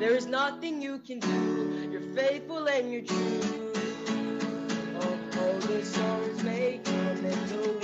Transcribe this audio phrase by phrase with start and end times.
[0.00, 1.88] There is nothing you can do.
[1.90, 3.72] You're faithful and you're true.
[5.00, 7.80] Oh, Holy Spirit, make your mental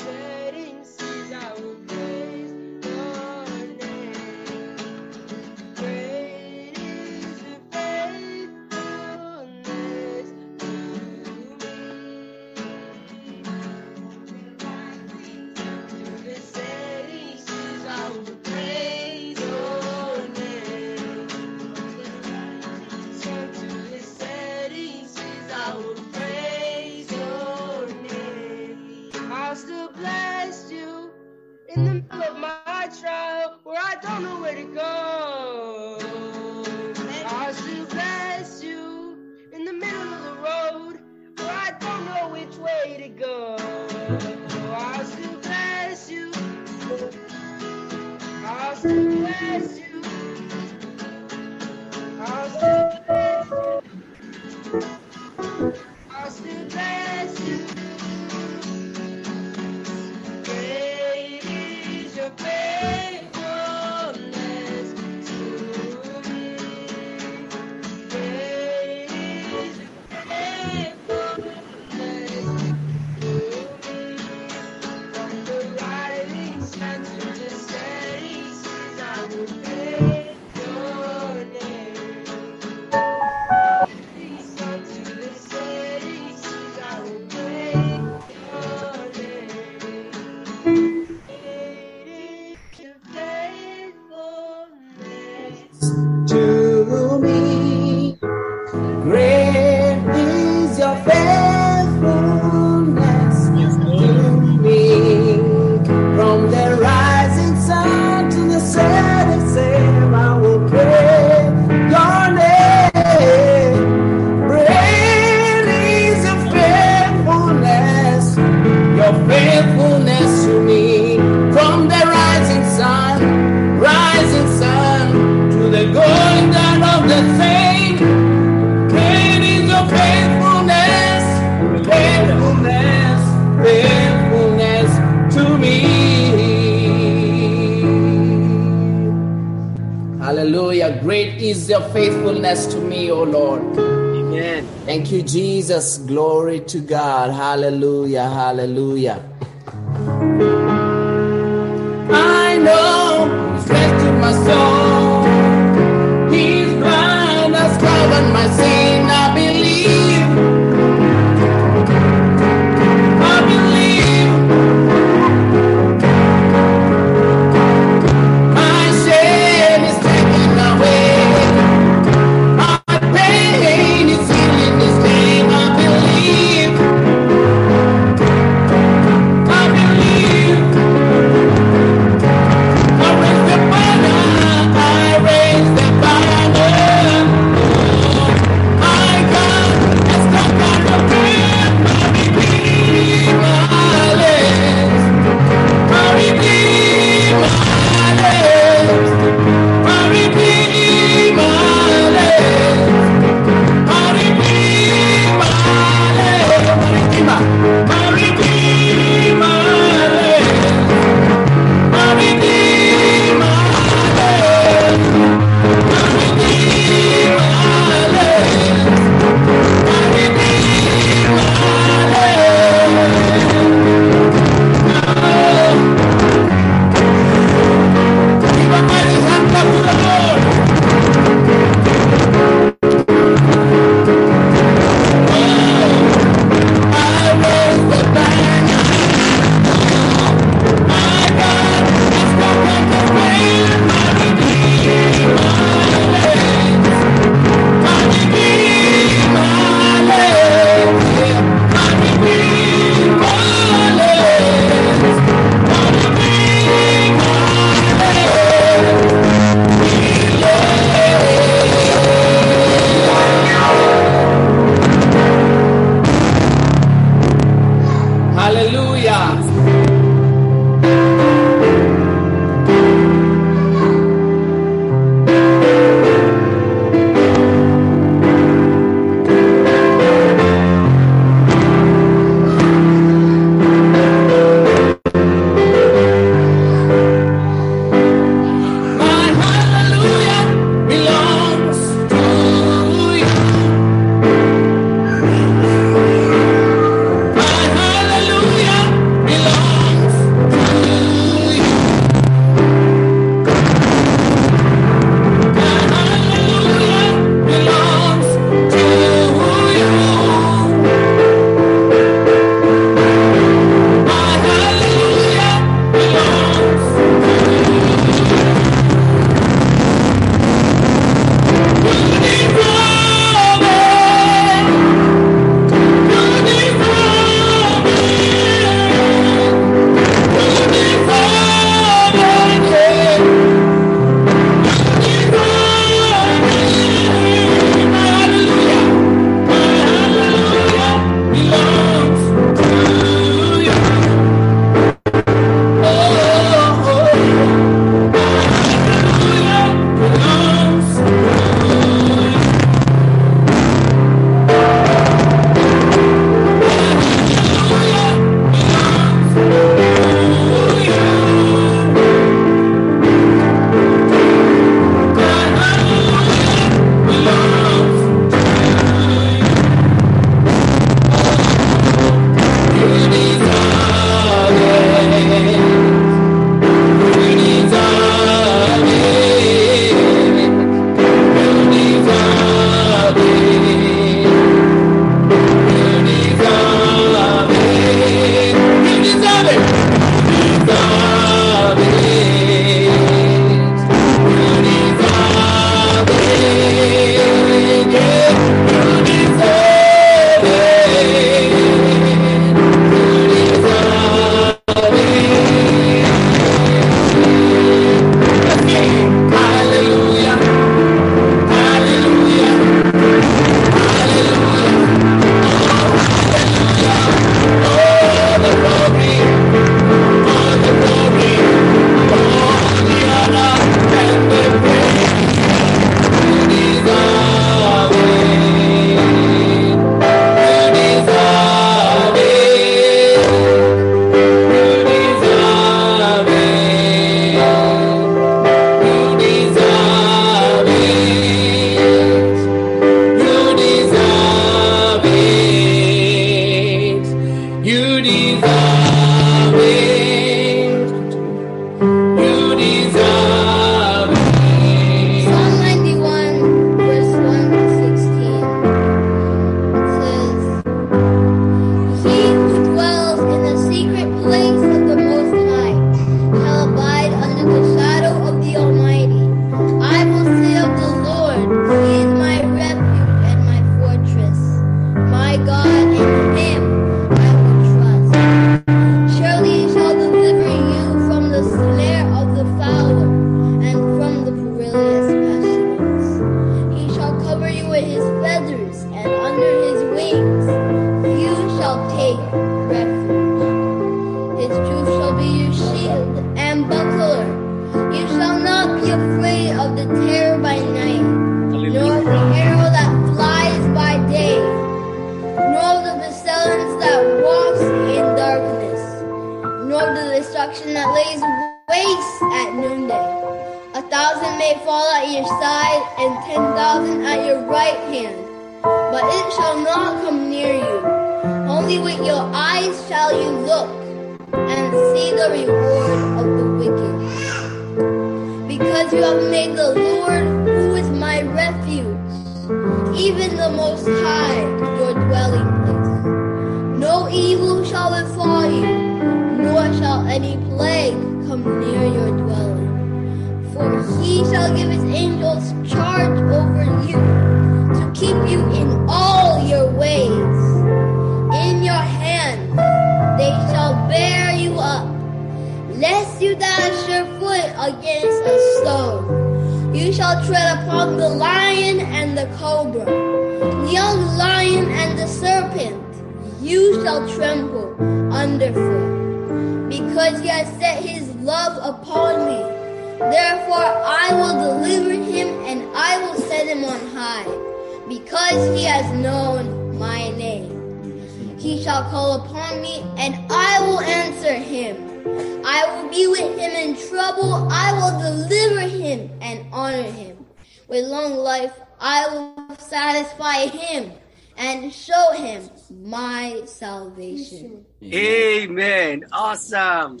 [589.78, 590.26] honor him.
[590.68, 593.92] With long life, I will satisfy him
[594.36, 597.64] and show him my salvation.
[597.82, 599.04] Amen.
[599.12, 600.00] Awesome.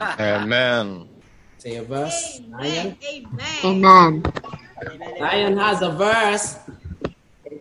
[0.00, 1.08] Amen.
[1.58, 2.40] Say a verse.
[2.50, 2.96] Lion.
[3.64, 4.22] Amen.
[5.18, 6.58] Lion has a verse.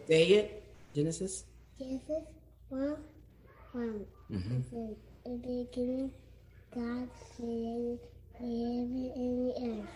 [0.07, 0.63] Say it.
[0.93, 1.45] Genesis.
[1.79, 2.23] Genesis
[2.69, 2.95] 1
[3.71, 4.05] 1.
[4.31, 4.59] Mhm.
[4.59, 6.11] It says, In the beginning,
[6.75, 7.99] God created
[8.39, 9.89] the heaven and the earth.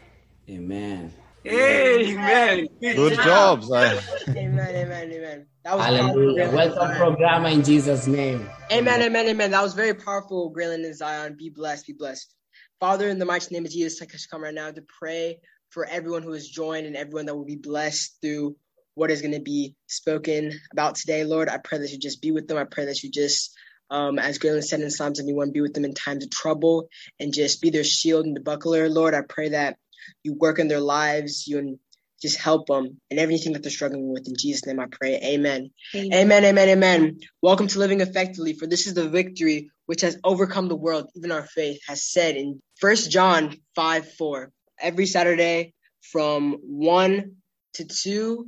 [0.50, 1.14] Amen.
[1.50, 2.68] Amen.
[2.82, 4.00] Good job, Zion.
[4.38, 5.48] Amen, amen, amen.
[5.64, 6.52] That was Hallelujah.
[6.52, 8.50] Welcome, programmer, in Jesus' name.
[8.72, 9.52] Amen, amen, amen.
[9.52, 11.36] That was very powerful, Graylin and Zion.
[11.38, 12.34] Be blessed, be blessed.
[12.80, 15.40] Father, in the mighty name of Jesus, I just come right now to pray
[15.70, 18.56] for everyone who has joined and everyone that will be blessed through
[18.96, 21.50] what is going to be spoken about today, Lord.
[21.50, 22.58] I pray that you just be with them.
[22.58, 23.56] I pray that you just,
[23.90, 26.90] um, as Graylin said in Psalm 71, be with them in times of trouble
[27.20, 29.14] and just be their shield and the buckler, Lord.
[29.14, 29.78] I pray that
[30.24, 31.80] you work in their lives, you
[32.22, 34.28] just help them in everything that they're struggling with.
[34.28, 35.20] In Jesus' name, I pray.
[35.24, 35.70] Amen.
[35.96, 37.20] Amen, amen, amen.
[37.42, 41.32] Welcome to Living Effectively, for this is the victory which has overcome the world, even
[41.32, 44.52] our faith, has said in First John 5 4.
[44.80, 45.74] Every Saturday
[46.12, 47.32] from 1
[47.76, 48.48] to 2.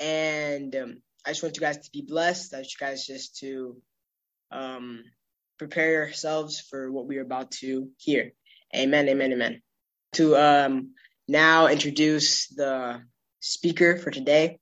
[0.00, 2.54] And um, I just want you guys to be blessed.
[2.54, 3.76] I want you guys just to
[4.50, 5.04] um,
[5.58, 8.32] prepare yourselves for what we are about to hear.
[8.74, 9.62] Amen, amen, amen.
[10.14, 10.94] To um,
[11.26, 13.02] now introduce the
[13.40, 14.58] speaker for today,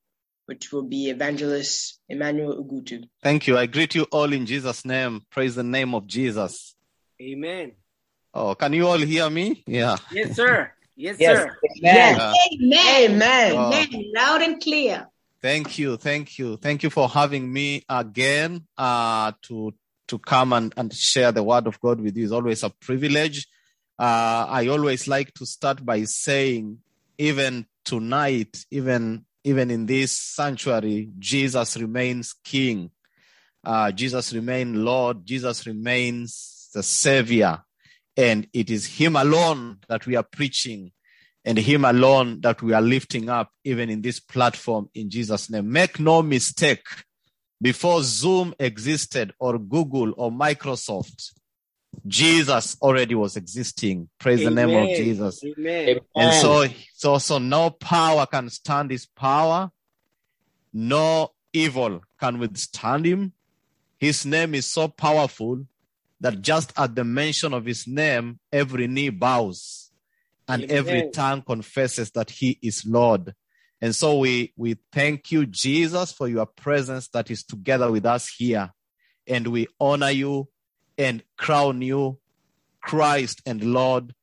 [0.47, 3.05] which will be Evangelist Emmanuel Ugutu.
[3.23, 3.57] Thank you.
[3.57, 5.23] I greet you all in Jesus' name.
[5.31, 6.75] Praise the name of Jesus.
[7.21, 7.73] Amen.
[8.35, 9.63] Oh, can you all hear me?
[9.67, 9.97] Yeah.
[10.13, 10.73] Yes, sir.
[10.97, 11.39] Yes, Yes.
[11.39, 11.57] sir.
[11.79, 12.21] Amen.
[12.21, 13.11] Uh, Amen.
[13.11, 13.53] Amen.
[13.57, 13.73] Oh.
[13.73, 14.13] Amen.
[14.15, 15.07] Loud and clear.
[15.43, 19.75] Thank you, thank you, thank you for having me again uh, to
[20.09, 22.25] to come and, and share the word of God with you.
[22.25, 23.47] It's always a privilege.
[23.99, 26.79] Uh, I always like to start by saying,
[27.19, 32.91] even tonight, even even in this sanctuary, Jesus remains King.
[33.65, 35.25] Uh, Jesus remains Lord.
[35.25, 37.63] Jesus remains the Savior,
[38.17, 40.93] and it is Him alone that we are preaching
[41.47, 45.71] and him alone that we are lifting up even in this platform in Jesus name.
[45.71, 46.85] Make no mistake.
[47.63, 51.33] Before Zoom existed or Google or Microsoft,
[52.07, 54.09] Jesus already was existing.
[54.19, 55.43] Praise the name of Jesus.
[55.45, 56.01] Amen.
[56.15, 59.71] And so, so, so no power can stand his power.
[60.73, 63.33] No evil can withstand him.
[63.99, 65.67] His name is so powerful
[66.21, 69.91] that just at the mention of his name, every knee bows
[70.49, 73.35] and every tongue confesses that he is Lord.
[73.81, 78.29] And so we, we thank you, Jesus, for your presence that is together with us
[78.29, 78.71] here.
[79.27, 80.49] And we honor you
[80.99, 82.19] and crown you
[82.81, 84.15] Christ and Lord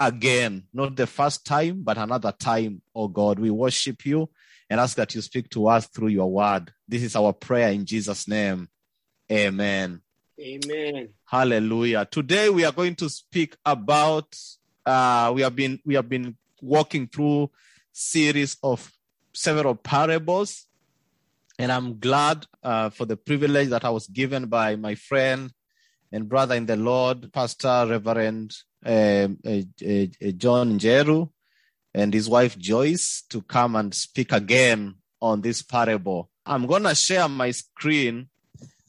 [0.00, 3.38] again, not the first time, but another time, oh God.
[3.38, 4.28] We worship you
[4.70, 6.72] and ask that you speak to us through your word.
[6.86, 8.68] This is our prayer in Jesus' name.
[9.30, 10.02] Amen.
[10.40, 11.08] Amen.
[11.24, 12.06] Hallelujah.
[12.10, 14.36] Today we are going to speak about
[14.86, 17.50] uh we have been we have been walking through
[17.92, 18.92] series of
[19.32, 20.66] several parables
[21.58, 25.52] and I'm glad uh, for the privilege that I was given by my friend
[26.12, 31.28] and brother in the Lord, Pastor Reverend um, uh, uh, uh, John Jeru
[31.94, 36.30] and his wife Joyce to come and speak again on this parable.
[36.46, 38.28] I'm going to share my screen.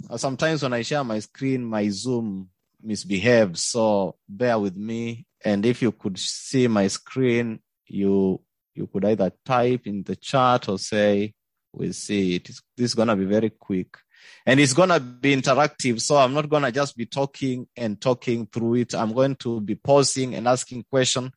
[0.10, 2.50] Uh, sometimes when I share my screen, my Zoom
[2.82, 3.64] misbehaves.
[3.64, 8.42] So bear with me And if you could see my screen, you
[8.76, 11.34] you could either type in the chat or say,
[11.74, 12.46] we'll see it.
[12.46, 13.98] This is going to be very quick.
[14.46, 16.02] And it's going to be interactive.
[16.02, 18.96] So I'm not going to just be talking and talking through it.
[18.96, 21.32] I'm going to be pausing and asking questions.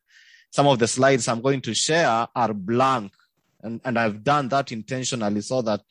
[0.51, 3.13] Some of the slides I'm going to share are blank.
[3.61, 5.81] And, and I've done that intentionally so that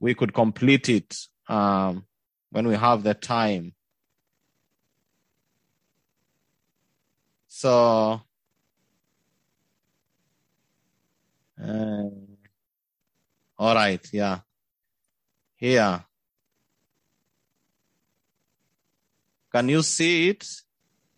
[0.00, 1.16] we could complete it
[1.48, 2.06] um,
[2.50, 3.74] when we have the time.
[7.48, 8.20] So,
[11.60, 12.02] uh,
[13.58, 14.40] all right, yeah.
[15.58, 16.04] Here.
[19.52, 20.48] Can you see it?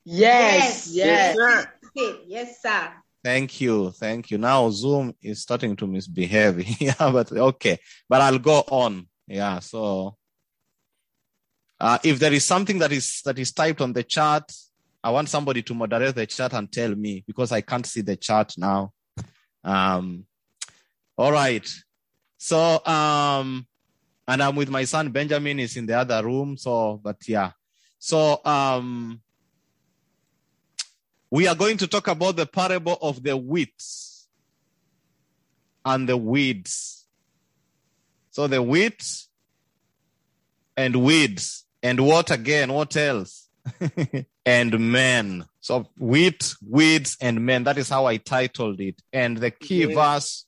[0.04, 1.36] Yes, Yes, yes.
[1.36, 1.72] sir.
[1.86, 2.92] Okay, Yes, sir.
[3.22, 3.90] Thank you.
[3.90, 4.38] Thank you.
[4.38, 6.80] Now Zoom is starting to misbehave.
[6.80, 7.78] yeah, but okay.
[8.08, 9.06] But I'll go on.
[9.26, 9.58] Yeah.
[9.58, 10.16] So
[11.78, 14.50] uh, if there is something that is that is typed on the chat,
[15.04, 18.16] I want somebody to moderate the chat and tell me because I can't see the
[18.16, 18.92] chat now.
[19.62, 20.24] Um
[21.18, 21.68] all right.
[22.38, 23.66] So um
[24.30, 26.56] and I'm with my son Benjamin is in the other room.
[26.56, 27.50] So but yeah.
[27.98, 29.20] So um
[31.30, 33.82] we are going to talk about the parable of the wheat
[35.84, 37.06] and the weeds.
[38.30, 39.02] So the wheat
[40.76, 42.72] and weeds and what again?
[42.72, 43.48] What else?
[44.46, 45.44] and men.
[45.60, 47.64] So wheat, weeds, and men.
[47.64, 49.00] That is how I titled it.
[49.12, 49.94] And the key Yeah.
[49.94, 50.46] verse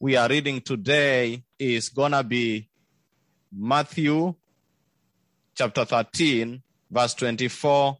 [0.00, 2.68] we are reading today is gonna be
[3.56, 4.34] Matthew
[5.54, 7.98] chapter 13, verse 24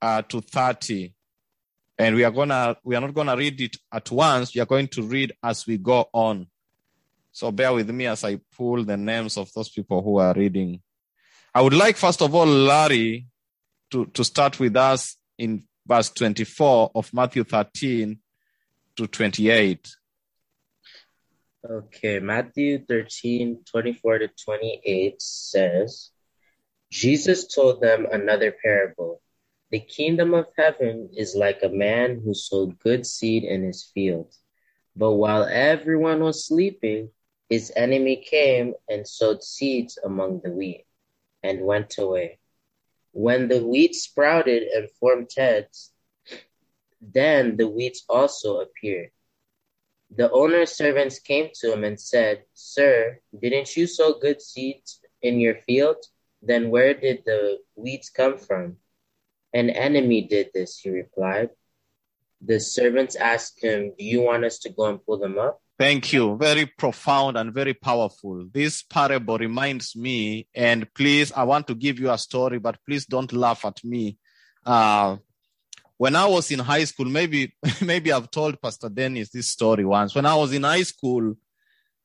[0.00, 1.14] uh, to 30.
[1.98, 4.54] And we are gonna we are not gonna read it at once.
[4.54, 6.48] We are going to read as we go on.
[7.30, 10.80] So bear with me as I pull the names of those people who are reading.
[11.54, 13.26] I would like first of all Larry
[13.90, 18.18] to, to start with us in verse 24 of Matthew 13
[18.96, 19.96] to 28.
[21.64, 26.10] Okay, Matthew 13, 24 to 28 says,
[26.90, 29.22] Jesus told them another parable.
[29.70, 34.34] The kingdom of heaven is like a man who sowed good seed in his field.
[34.96, 37.10] But while everyone was sleeping,
[37.48, 40.84] his enemy came and sowed seeds among the wheat
[41.44, 42.40] and went away.
[43.12, 45.92] When the wheat sprouted and formed heads,
[47.00, 49.12] then the weeds also appeared.
[50.14, 55.40] The owner's servants came to him and said, Sir, didn't you sow good seeds in
[55.40, 55.96] your field?
[56.42, 58.76] Then where did the weeds come from?
[59.54, 61.50] An enemy did this, he replied.
[62.44, 65.60] The servants asked him, Do you want us to go and pull them up?
[65.78, 66.36] Thank you.
[66.36, 68.46] Very profound and very powerful.
[68.52, 73.06] This parable reminds me, and please, I want to give you a story, but please
[73.06, 74.18] don't laugh at me.
[74.64, 75.16] Uh,
[76.02, 80.16] when I was in high school, maybe, maybe I've told Pastor Dennis this story once.
[80.16, 81.36] When I was in high school,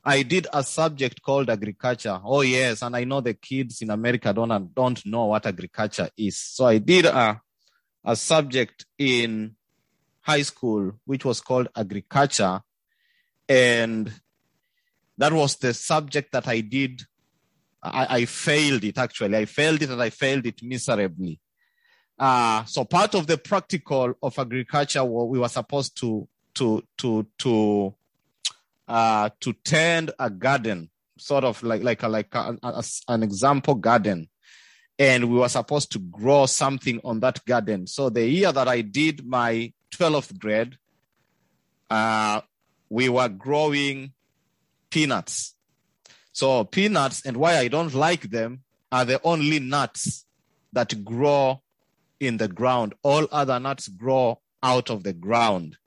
[0.05, 2.21] I did a subject called agriculture.
[2.23, 6.37] Oh yes, and I know the kids in America don't don't know what agriculture is.
[6.37, 7.41] So I did a
[8.05, 9.55] a subject in
[10.21, 12.61] high school which was called agriculture,
[13.49, 14.13] and
[15.17, 17.01] that was the subject that I did.
[17.81, 19.37] I, I failed it actually.
[19.37, 21.39] I failed it and I failed it miserably.
[22.19, 27.93] Uh, so part of the practical of agriculture, we were supposed to to to to
[28.87, 33.75] uh, to tend a garden, sort of like like a, like a, a- an example
[33.75, 34.27] garden,
[34.97, 37.85] and we were supposed to grow something on that garden.
[37.85, 40.77] So the year that I did my 12th grade,
[41.89, 42.41] uh,
[42.89, 44.13] we were growing
[44.89, 45.53] peanuts.
[46.31, 50.25] So peanuts, and why I don't like them, are the only nuts
[50.73, 51.61] that grow
[52.19, 52.93] in the ground.
[53.03, 55.77] All other nuts grow out of the ground.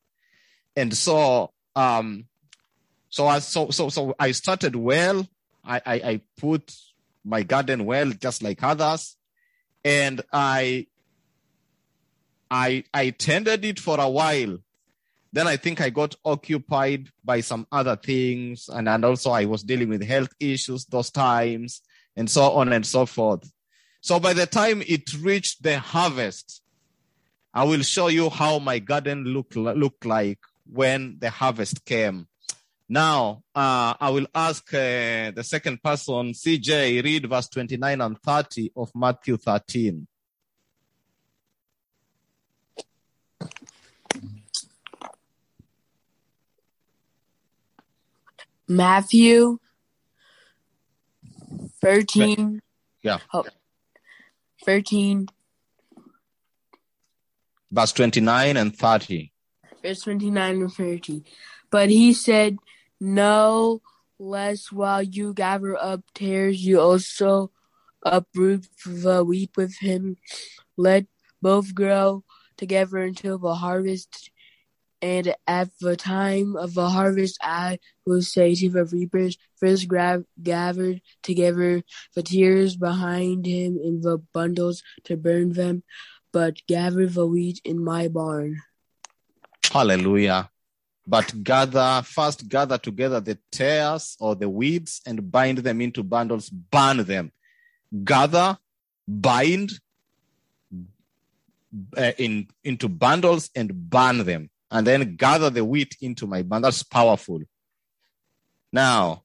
[0.76, 2.26] And so, um,
[3.08, 5.26] so I, so, so, so I started well.
[5.64, 6.74] I, I, I put
[7.24, 9.16] my garden well, just like others.
[9.84, 10.86] And I,
[12.50, 14.58] I, I tended it for a while.
[15.32, 18.68] Then I think I got occupied by some other things.
[18.68, 21.82] And, and also I was dealing with health issues those times
[22.16, 23.50] and so on and so forth.
[24.00, 26.62] So by the time it reached the harvest,
[27.52, 30.38] I will show you how my garden looked looked like
[30.70, 32.26] when the harvest came.
[32.88, 38.72] Now, uh, I will ask uh, the second person, CJ, read verse 29 and 30
[38.76, 40.06] of Matthew 13.
[48.66, 49.58] Matthew
[51.80, 52.60] 13.
[53.02, 53.18] Yeah.
[53.32, 53.44] Oh,
[54.64, 55.28] 13,
[57.72, 59.32] Verse 29 and 30.
[59.82, 61.22] verse 29 and 30.
[61.70, 62.58] But he said,
[63.00, 63.80] No,
[64.18, 67.52] lest while you gather up tares, you also
[68.02, 70.16] uproot the wheat with him.
[70.76, 71.06] Let
[71.40, 72.24] both grow
[72.56, 74.30] together until the harvest.
[75.00, 77.78] And at the time of the harvest, I
[78.18, 81.82] say to the reapers, First gra- gather together
[82.14, 85.82] the tares behind him in the bundles to burn them,
[86.32, 88.62] but gather the wheat in my barn.
[89.70, 90.50] Hallelujah.
[91.06, 96.48] But gather, first gather together the tares or the weeds and bind them into bundles,
[96.48, 97.32] burn them.
[98.04, 98.58] Gather,
[99.06, 99.72] bind
[101.96, 104.50] uh, in, into bundles and burn them.
[104.70, 106.70] And then gather the wheat into my bundle.
[106.70, 107.40] That's powerful.
[108.72, 109.24] Now,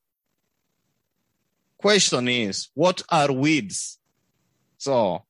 [1.77, 3.99] question is, what are weeds?
[4.77, 5.23] So,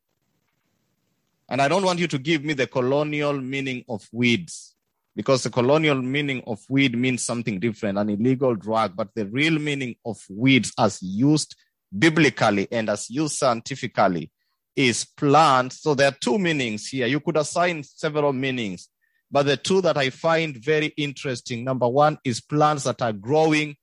[1.50, 4.76] and I don't want you to give me the colonial meaning of weeds
[5.16, 8.96] because the colonial meaning of weed means something different, an illegal drug.
[8.96, 11.56] But the real meaning of weeds, as used
[11.98, 14.32] biblically and as used scientifically,
[14.76, 15.82] is plants.
[15.82, 17.08] So there are two meanings here.
[17.08, 18.90] You could assign several meanings,
[19.32, 23.78] but the two that I find very interesting number one is plants that are growing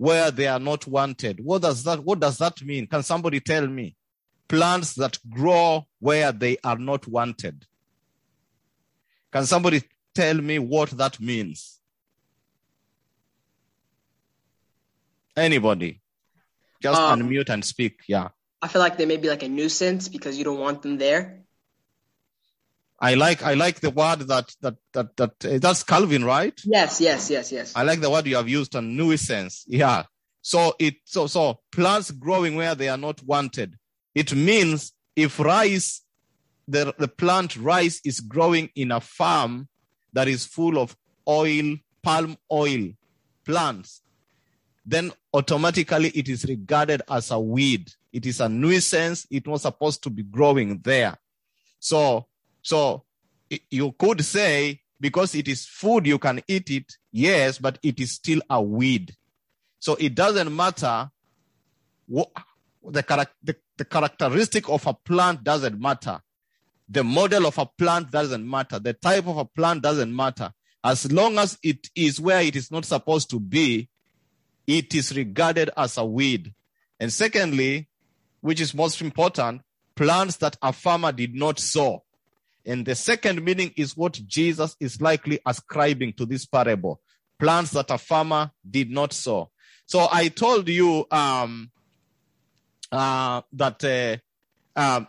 [0.00, 1.44] where they are not wanted.
[1.44, 2.86] What does that, what does that mean?
[2.86, 3.94] Can somebody tell me?
[4.48, 7.66] Plants that grow where they are not wanted.
[9.30, 9.82] Can somebody
[10.14, 11.80] tell me what that means?
[15.36, 16.00] Anybody?
[16.82, 18.00] Just Um, unmute and speak.
[18.08, 18.28] Yeah.
[18.62, 21.39] I feel like they may be like a nuisance because you don't want them there.
[23.00, 26.58] I like I like the word that that that that uh, that's Calvin, right?
[26.64, 27.72] Yes, yes, yes, yes.
[27.74, 29.64] I like the word you have used, a nuisance.
[29.66, 30.04] Yeah.
[30.42, 33.76] So it so so plants growing where they are not wanted.
[34.14, 36.02] It means if rice,
[36.68, 39.68] the the plant rice is growing in a farm
[40.12, 40.94] that is full of
[41.26, 42.90] oil, palm oil
[43.46, 44.02] plants,
[44.84, 47.90] then automatically it is regarded as a weed.
[48.12, 49.26] It is a nuisance.
[49.30, 51.16] It's not supposed to be growing there.
[51.78, 52.26] So
[52.62, 53.04] so
[53.70, 58.12] you could say because it is food, you can eat it, yes, but it is
[58.12, 59.16] still a weed.
[59.78, 61.10] So it doesn't matter
[62.06, 62.30] what
[62.84, 66.20] the, the, the characteristic of a plant doesn't matter.
[66.88, 68.78] The model of a plant doesn't matter.
[68.78, 70.52] The type of a plant doesn't matter.
[70.82, 73.88] As long as it is where it is not supposed to be,
[74.66, 76.52] it is regarded as a weed.
[76.98, 77.88] And secondly,
[78.40, 79.62] which is most important,
[79.94, 82.04] plants that a farmer did not sow.
[82.66, 87.00] And the second meaning is what Jesus is likely ascribing to this parable.
[87.38, 89.50] Plants that a farmer did not sow.
[89.86, 91.70] So I told you um,
[92.92, 95.08] uh, that uh, um,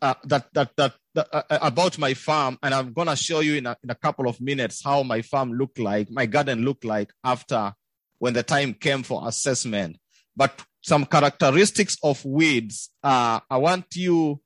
[0.00, 3.56] uh, that that that, that uh, uh, about my farm, and I'm gonna show you
[3.56, 6.84] in a, in a couple of minutes how my farm looked like, my garden looked
[6.84, 7.74] like after
[8.18, 9.98] when the time came for assessment.
[10.36, 12.90] But some characteristics of weeds.
[13.02, 14.40] Uh, I want you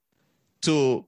[0.62, 1.06] to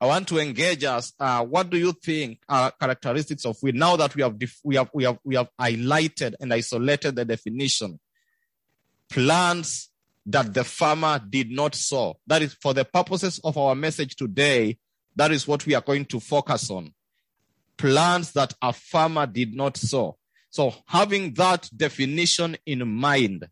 [0.00, 1.12] I want to engage us.
[1.20, 3.74] Uh, what do you think are characteristics of weed?
[3.74, 7.26] Now that we have def- we have we have we have highlighted and isolated the
[7.26, 8.00] definition,
[9.10, 9.90] plants
[10.26, 12.18] that the farmer did not sow.
[12.26, 14.78] That is for the purposes of our message today.
[15.16, 16.94] That is what we are going to focus on.
[17.76, 20.16] Plants that a farmer did not sow.
[20.48, 23.46] So having that definition in mind,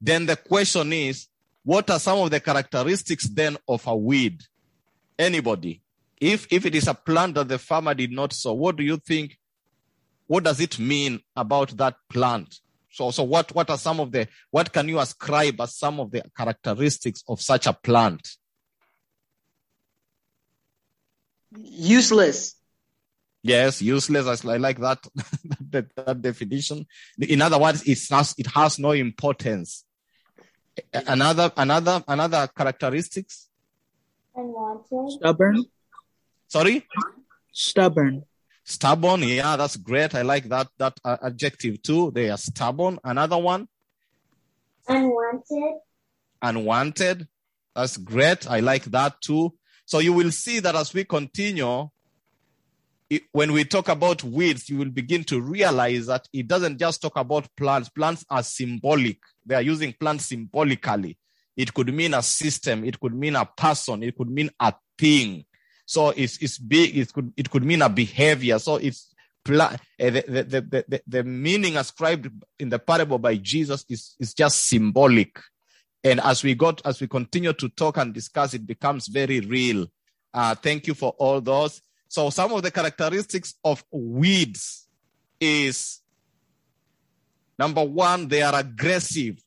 [0.00, 1.28] then the question is,
[1.64, 4.42] what are some of the characteristics then of a weed?
[5.18, 5.82] Anybody?
[6.20, 8.96] If if it is a plant that the farmer did not sow, what do you
[8.96, 9.38] think?
[10.26, 12.60] What does it mean about that plant?
[12.90, 16.10] So so what what are some of the what can you ascribe as some of
[16.10, 18.28] the characteristics of such a plant?
[21.56, 22.54] Useless.
[23.42, 24.44] Yes, useless.
[24.44, 25.06] I like that
[25.70, 26.86] that, that definition.
[27.18, 29.84] In other words, it has it has no importance.
[30.92, 33.47] Another another another characteristics.
[34.38, 35.10] Unwanted.
[35.18, 35.64] Stubborn.
[36.46, 36.86] Sorry.
[37.52, 38.24] Stubborn.
[38.64, 40.14] Stubborn, yeah, that's great.
[40.14, 42.10] I like that that uh, adjective too.
[42.10, 42.98] They are stubborn.
[43.02, 43.66] Another one,
[44.86, 45.74] Unwanted.
[46.42, 47.26] unwanted.
[47.74, 48.48] That's great.
[48.48, 49.54] I like that too.
[49.86, 51.88] So you will see that as we continue,
[53.08, 57.00] it, when we talk about weeds, you will begin to realize that it doesn't just
[57.00, 57.88] talk about plants.
[57.88, 59.18] Plants are symbolic.
[59.46, 61.16] They are using plants symbolically.
[61.58, 62.84] It could mean a system.
[62.84, 64.04] It could mean a person.
[64.04, 65.44] It could mean a thing.
[65.84, 66.96] So it's it's big.
[66.96, 68.60] It could it could mean a behavior.
[68.60, 69.12] So it's
[69.44, 74.14] pla- uh, the, the, the, the, the meaning ascribed in the parable by Jesus is
[74.20, 75.40] is just symbolic.
[76.04, 79.88] And as we got as we continue to talk and discuss, it becomes very real.
[80.32, 81.82] Uh, thank you for all those.
[82.06, 84.86] So some of the characteristics of weeds
[85.40, 86.00] is
[87.58, 89.42] number one, they are aggressive,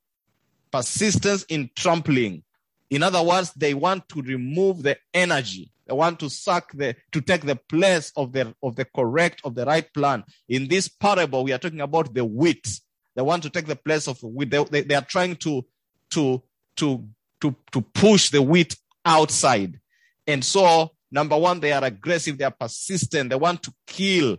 [0.72, 2.44] persistence in trampling.
[2.90, 5.72] In other words, they want to remove the energy.
[5.88, 9.56] They want to suck the to take the place of the of the correct of
[9.56, 10.24] the right plan.
[10.48, 12.80] In this parable, we are talking about the wheat.
[13.16, 14.52] They want to take the place of the wheat.
[14.52, 15.66] They, they, they are trying to
[16.12, 16.42] to
[16.78, 17.08] to
[17.42, 19.80] to to push the wheat outside.
[20.28, 24.38] And so, number one, they are aggressive, they are persistent, they want to kill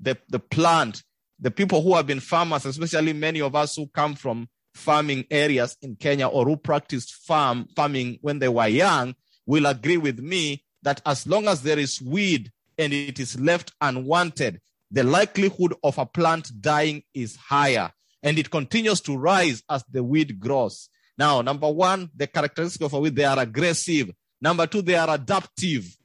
[0.00, 1.02] the, the plant.
[1.40, 5.76] The people who have been farmers, especially many of us who come from farming areas
[5.82, 9.14] in Kenya or who practiced farm farming when they were young,
[9.46, 13.72] will agree with me that as long as there is weed and it is left
[13.80, 17.90] unwanted, the likelihood of a plant dying is higher
[18.22, 20.88] and it continues to rise as the weed grows.
[21.18, 24.10] Now, number one, the characteristic of a weed, they are aggressive.
[24.40, 25.96] Number two, they are adaptive.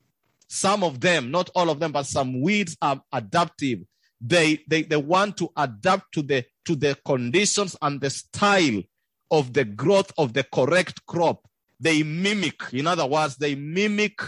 [0.48, 3.80] Some of them, not all of them, but some weeds are adaptive.
[4.20, 8.84] They, they, they want to adapt to the, to the conditions and the style
[9.32, 11.48] of the growth of the correct crop.
[11.80, 14.20] They mimic, in other words, they mimic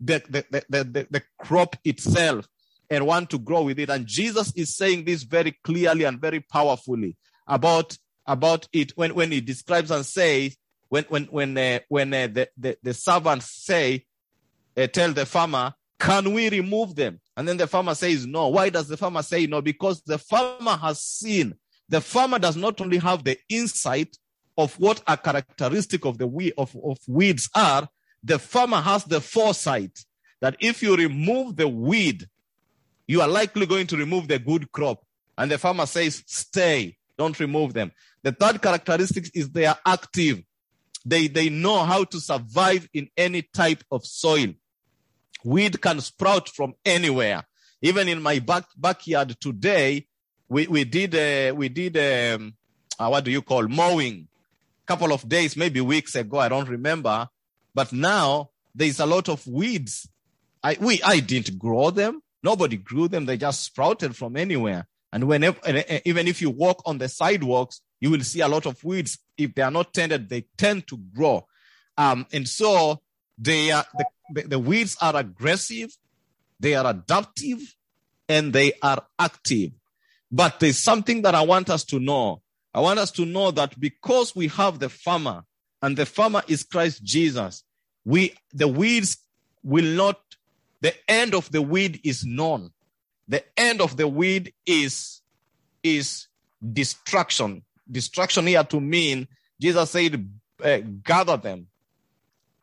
[0.00, 2.46] the, the, the, the, the, crop itself
[2.88, 3.90] and want to grow with it.
[3.90, 9.32] And Jesus is saying this very clearly and very powerfully about about it when, when
[9.32, 10.56] he describes and says
[10.88, 14.04] when when when uh, when uh, the, the the servants say
[14.76, 18.68] uh, tell the farmer can we remove them and then the farmer says no why
[18.68, 21.54] does the farmer say no because the farmer has seen
[21.90, 24.16] the farmer does not only have the insight
[24.56, 27.86] of what a characteristic of the we of, of weeds are
[28.24, 29.98] the farmer has the foresight
[30.40, 32.26] that if you remove the weed
[33.06, 35.04] you are likely going to remove the good crop
[35.36, 40.42] and the farmer says stay don't remove them the third characteristic is they are active.
[41.04, 44.48] They, they know how to survive in any type of soil.
[45.44, 47.44] Weed can sprout from anywhere.
[47.80, 50.06] Even in my back, backyard today,
[50.50, 52.54] we, we did, uh, we did, um,
[52.98, 54.26] uh, what do you call mowing?
[54.84, 56.38] A couple of days, maybe weeks ago.
[56.38, 57.28] I don't remember.
[57.72, 60.08] But now there's a lot of weeds.
[60.62, 62.22] I, we, I didn't grow them.
[62.42, 63.26] Nobody grew them.
[63.26, 64.88] They just sprouted from anywhere.
[65.12, 65.58] And whenever,
[66.04, 69.18] even if you walk on the sidewalks, you will see a lot of weeds.
[69.38, 71.46] If they are not tended, they tend to grow.
[71.96, 73.02] Um, and so
[73.38, 73.84] they are,
[74.32, 75.90] the, the weeds are aggressive,
[76.58, 77.76] they are adaptive,
[78.28, 79.72] and they are active.
[80.30, 82.42] But there's something that I want us to know.
[82.72, 85.44] I want us to know that because we have the farmer
[85.82, 87.64] and the farmer is Christ Jesus,
[88.04, 89.18] we, the weeds
[89.62, 90.20] will not,
[90.80, 92.70] the end of the weed is known.
[93.28, 95.20] The end of the weed is,
[95.82, 96.28] is
[96.72, 97.62] destruction.
[97.90, 99.26] Destruction here to mean,
[99.60, 100.28] Jesus said,
[100.62, 101.66] uh, gather them,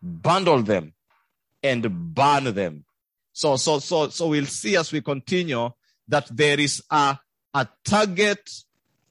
[0.01, 0.93] bundle them,
[1.61, 2.85] and burn them.
[3.33, 5.69] So, so, so, so we'll see as we continue
[6.07, 7.19] that there is a,
[7.53, 8.49] a target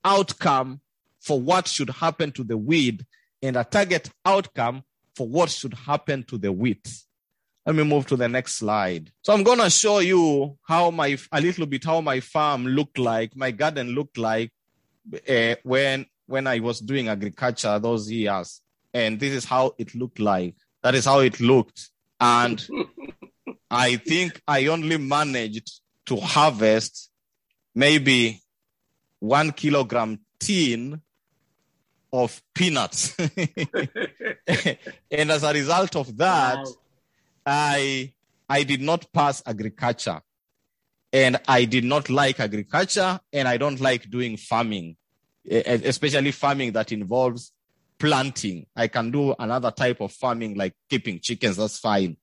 [0.05, 0.81] outcome
[1.21, 3.05] for what should happen to the weed
[3.43, 4.83] and a target outcome
[5.15, 6.89] for what should happen to the wheat.
[7.65, 9.11] Let me move to the next slide.
[9.23, 12.99] So I'm going to show you how my, a little bit how my farm looked
[12.99, 14.53] like, my garden looked like
[15.29, 18.61] uh, when, when I was doing agriculture those years.
[18.95, 20.55] And this is how it looked like.
[20.83, 21.91] That is how it looked.
[22.21, 22.65] And
[23.71, 27.06] I think I only managed to harvest
[27.77, 28.43] maybe
[29.21, 31.01] one kilogram tin
[32.13, 33.15] of peanuts.
[35.11, 36.75] and as a result of that, wow.
[37.45, 38.13] I
[38.49, 40.21] I did not pass agriculture.
[41.13, 44.97] And I did not like agriculture and I don't like doing farming,
[45.49, 47.53] especially farming that involves
[47.99, 48.67] planting.
[48.75, 52.17] I can do another type of farming like keeping chickens, that's fine.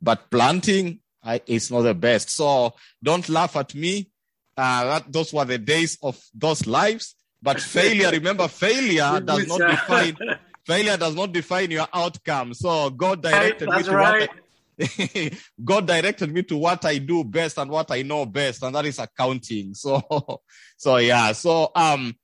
[0.00, 2.30] But planting I, is not the best.
[2.30, 4.11] So don't laugh at me.
[4.56, 7.14] Uh, that, those were the days of those lives.
[7.42, 10.16] But failure, remember, failure does not define
[10.64, 12.54] failure does not define your outcome.
[12.54, 14.28] So God directed me to right.
[14.28, 15.30] what I,
[15.64, 18.86] God directed me to what I do best and what I know best, and that
[18.86, 19.74] is accounting.
[19.74, 20.40] So,
[20.76, 21.32] so yeah.
[21.32, 22.16] So, um,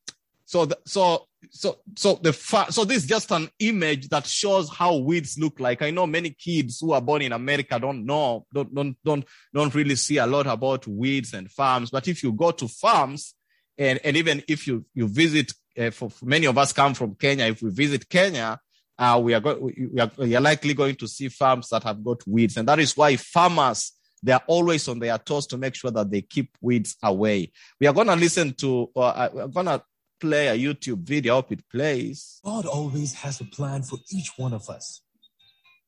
[0.45, 4.69] so, the, so, so, so the fa- so this is just an image that shows
[4.69, 5.83] how weeds look like.
[5.83, 9.25] I know many kids who are born in America don't know, don't, don't, don't,
[9.55, 11.91] don't really see a lot about weeds and farms.
[11.91, 13.35] But if you go to farms,
[13.77, 17.15] and, and even if you, you visit, uh, for, for many of us come from
[17.15, 18.59] Kenya, if we visit Kenya,
[18.99, 22.27] uh, we are go- we are, are likely going to see farms that have got
[22.27, 25.93] weeds, and that is why farmers they are always on their toes to make sure
[25.93, 27.53] that they keep weeds away.
[27.81, 29.83] We are going to listen to, uh, we're going to
[30.21, 31.35] play a YouTube video.
[31.35, 32.41] I hope it plays.
[32.45, 35.03] God always has a plan for each one of us.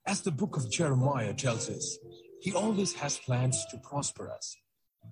[0.06, 1.98] As the book of Jeremiah tells us,
[2.40, 4.56] He always has plans to prosper us.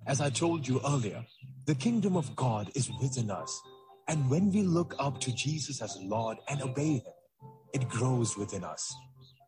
[0.07, 1.25] As I told you earlier,
[1.67, 3.61] the kingdom of God is within us.
[4.09, 7.13] And when we look up to Jesus as Lord and obey Him,
[7.75, 8.95] it grows within us.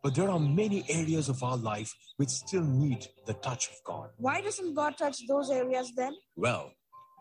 [0.03, 4.11] But there are many areas of our life which still need the touch of God.
[4.17, 6.15] Why doesn't God touch those areas then?
[6.37, 6.73] Well,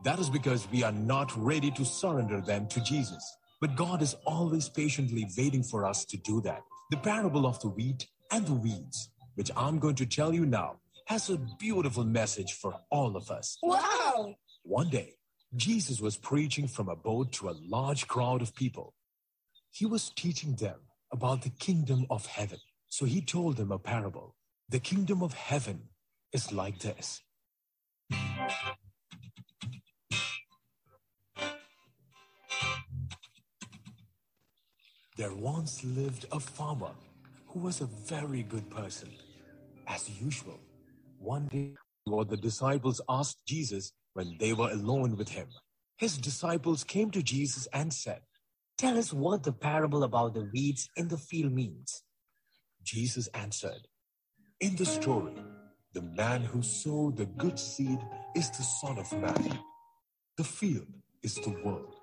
[0.04, 3.38] that is because we are not ready to surrender them to Jesus.
[3.62, 6.62] But God is always patiently waiting for us to do that.
[6.92, 10.78] The parable of the wheat and the weeds, which I'm going to tell you now,
[11.08, 13.58] has a beautiful message for all of us.
[13.62, 14.36] Wow!
[14.64, 15.16] One day,
[15.56, 18.94] Jesus was preaching from a boat to a large crowd of people.
[19.72, 20.80] He was teaching them
[21.12, 22.60] about the kingdom of heaven.
[22.88, 24.36] So he told them a parable.
[24.70, 25.90] The kingdom of heaven
[26.32, 27.22] is like this.
[35.20, 36.92] There once lived a farmer
[37.48, 39.10] who was a very good person.
[39.86, 40.58] As usual,
[41.18, 41.74] one day,
[42.06, 45.48] what the disciples asked Jesus when they were alone with him.
[45.98, 48.22] His disciples came to Jesus and said,
[48.78, 52.02] Tell us what the parable about the weeds in the field means.
[52.82, 53.90] Jesus answered,
[54.62, 55.34] In the story,
[55.92, 58.00] the man who sowed the good seed
[58.38, 59.60] is the Son of Man.
[60.38, 60.88] The field
[61.24, 61.96] is the world.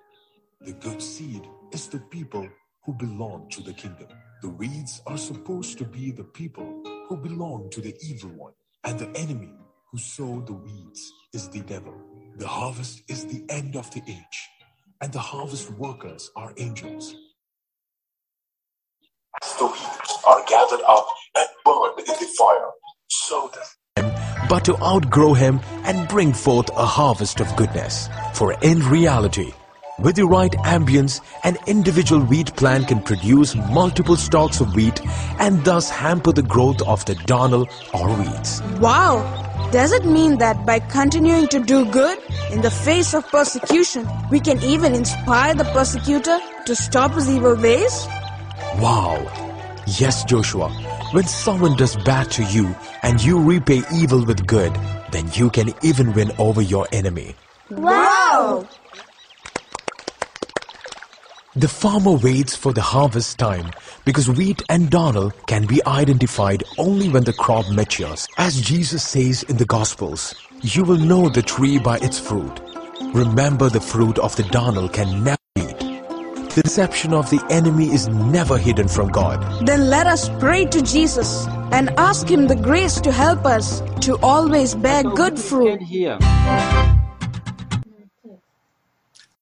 [0.61, 2.47] The good seed is the people
[2.87, 4.07] who belong to the kingdom.
[4.41, 8.53] The weeds are supposed to be the people who belong to the evil one,
[8.85, 9.51] and the enemy
[9.91, 11.93] who sowed the weeds is the devil.
[12.37, 14.39] The harvest is the end of the age,
[15.01, 17.13] and the harvest workers are angels.
[19.43, 22.71] As the weeds are gathered up and burned in the fire,
[23.09, 23.51] so
[24.49, 28.07] but to outgrow him and bring forth a harvest of goodness.
[28.33, 29.51] For in reality,
[29.99, 35.01] with the right ambience, an individual wheat plant can produce multiple stalks of wheat
[35.39, 38.61] and thus hamper the growth of the darnel or weeds.
[38.79, 39.69] Wow!
[39.71, 42.19] Does it mean that by continuing to do good
[42.51, 47.55] in the face of persecution, we can even inspire the persecutor to stop his evil
[47.55, 48.05] ways?
[48.79, 49.17] Wow!
[49.87, 50.69] Yes, Joshua.
[51.11, 54.73] When someone does bad to you and you repay evil with good,
[55.11, 57.35] then you can even win over your enemy.
[57.69, 58.67] Wow!
[61.57, 63.71] The farmer waits for the harvest time
[64.05, 68.27] because wheat and darnel can be identified only when the crop matures.
[68.37, 72.59] As Jesus says in the Gospels, you will know the tree by its fruit.
[73.11, 75.79] Remember the fruit of the darnel can never eat.
[76.53, 79.65] The deception of the enemy is never hidden from God.
[79.65, 84.19] Then let us pray to Jesus and ask Him the grace to help us to
[84.21, 85.81] always bear good fruit.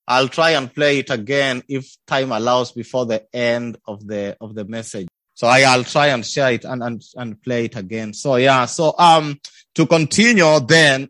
[0.08, 4.56] I'll try and play it again if time allows before the end of the of
[4.56, 5.08] the message.
[5.34, 8.13] So I, I'll try and share it and, and and play it again.
[8.13, 8.65] So yeah.
[8.65, 9.39] So um
[9.76, 11.10] to continue then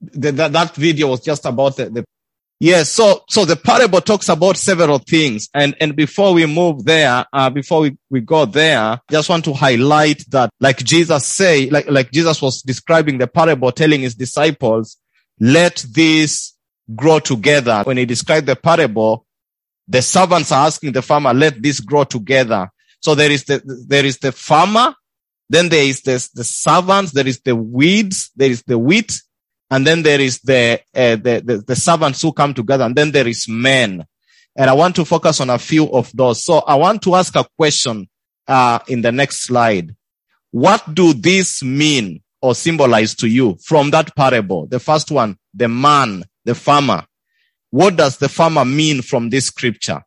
[0.00, 2.04] the, that that video was just about the, the
[2.60, 7.26] Yes, so so the parable talks about several things, and and before we move there,
[7.32, 11.90] uh, before we, we go there, just want to highlight that, like Jesus say, like
[11.90, 14.96] like Jesus was describing the parable, telling his disciples,
[15.40, 16.53] "Let this
[16.94, 19.26] grow together." When he described the parable,
[19.86, 22.70] the servants are asking the farmer, "Let this grow together."
[23.00, 24.94] So there is the there is the farmer,
[25.48, 29.20] then there is the the servants, there is the weeds, there is the wheat,
[29.70, 33.10] and then there is the, uh, the, the, the servants who come together, and then
[33.10, 34.04] there is men.
[34.56, 36.44] And I want to focus on a few of those.
[36.44, 38.08] So I want to ask a question
[38.46, 39.94] uh, in the next slide.
[40.50, 44.66] What do these mean or symbolize to you from that parable?
[44.66, 47.06] The first one, the man, the farmer.
[47.70, 50.04] What does the farmer mean from this scripture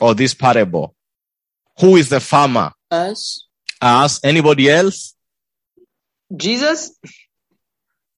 [0.00, 0.94] or this parable?
[1.80, 2.70] Who is the farmer?
[2.88, 3.48] Us.
[3.82, 4.20] Us.
[4.22, 5.16] Anybody else?
[6.34, 6.96] Jesus?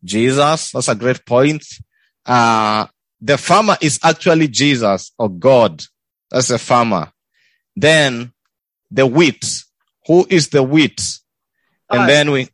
[0.04, 0.72] Jesus.
[0.72, 1.64] That's a great point.
[2.26, 2.86] Uh,
[3.18, 5.82] the farmer is actually Jesus or God.
[6.30, 7.10] That's a farmer.
[7.74, 8.32] Then
[8.90, 9.64] the wheat.
[10.06, 11.00] Who is the wheat?
[11.88, 12.08] And Us.
[12.08, 12.48] then we,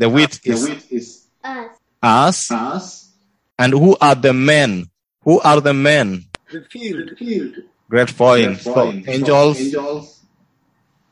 [0.00, 1.76] the ah, wheat is Us.
[2.02, 2.50] us.
[2.50, 3.12] Us.
[3.58, 4.88] And who are the men?
[5.24, 6.24] Who are the men?
[6.50, 7.10] The field.
[7.10, 7.54] The Field.
[7.90, 8.62] Great point.
[8.62, 9.04] Great point.
[9.04, 9.60] So, angels.
[9.60, 10.20] Angels.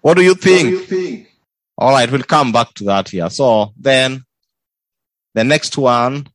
[0.01, 0.71] What do you What do think?
[0.71, 1.35] you think?
[1.77, 3.29] All right, we'll come back to that here.
[3.29, 4.25] So then
[5.35, 6.27] the next one,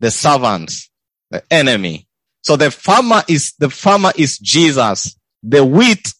[0.00, 0.90] the servants,
[1.30, 2.08] the enemy.
[2.42, 5.16] So the farmer is, the farmer is Jesus.
[5.44, 6.12] The wheat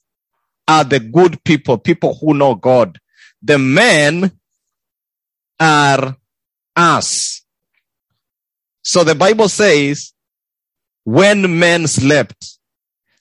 [0.68, 2.98] are the good people, people who know God.
[3.42, 4.39] The men
[5.60, 6.16] are
[6.76, 7.42] us.
[8.82, 10.12] So the Bible says,
[11.04, 12.58] when men slept.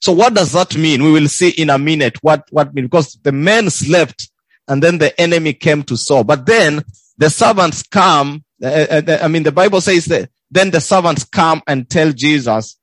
[0.01, 1.03] So what does that mean?
[1.03, 4.29] We will see in a minute what, what mean, because the men slept
[4.67, 6.23] and then the enemy came to Saul.
[6.23, 6.83] But then
[7.17, 8.43] the servants come.
[8.63, 8.67] uh,
[9.07, 12.77] uh, I mean, the Bible says that then the servants come and tell Jesus,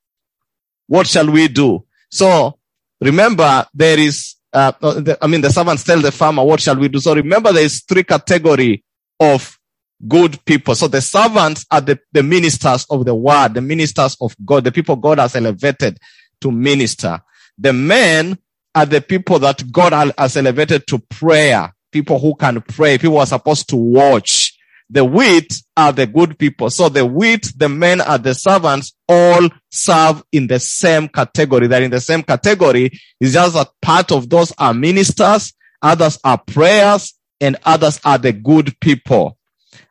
[0.89, 1.85] what shall we do?
[2.11, 2.59] So
[3.01, 6.89] remember there is, uh, uh, I mean, the servants tell the farmer, what shall we
[6.89, 7.01] do?
[7.01, 8.85] So remember there is three category
[9.21, 9.59] of
[10.07, 10.75] good people.
[10.75, 14.73] So the servants are the, the ministers of the word, the ministers of God, the
[14.73, 15.99] people God has elevated
[16.41, 17.21] to minister.
[17.59, 18.39] The men
[18.75, 23.27] are the people that God has elevated to prayer, people who can pray, people are
[23.27, 24.53] supposed to watch.
[24.89, 26.71] The wheat are the good people.
[26.71, 31.67] So the wheat, the men are the servants, all serve in the same category.
[31.67, 32.93] They're in the same category.
[33.21, 38.33] It's just that part of those are ministers, others are prayers, and others are the
[38.33, 39.39] good people.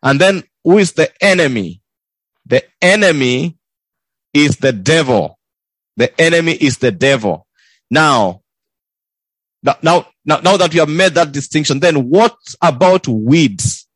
[0.01, 1.81] And then who is the enemy?
[2.45, 3.57] The enemy
[4.33, 5.39] is the devil.
[5.97, 7.47] The enemy is the devil.
[7.89, 8.41] Now,
[9.63, 13.87] now, now, now, that we have made that distinction, then what about weeds?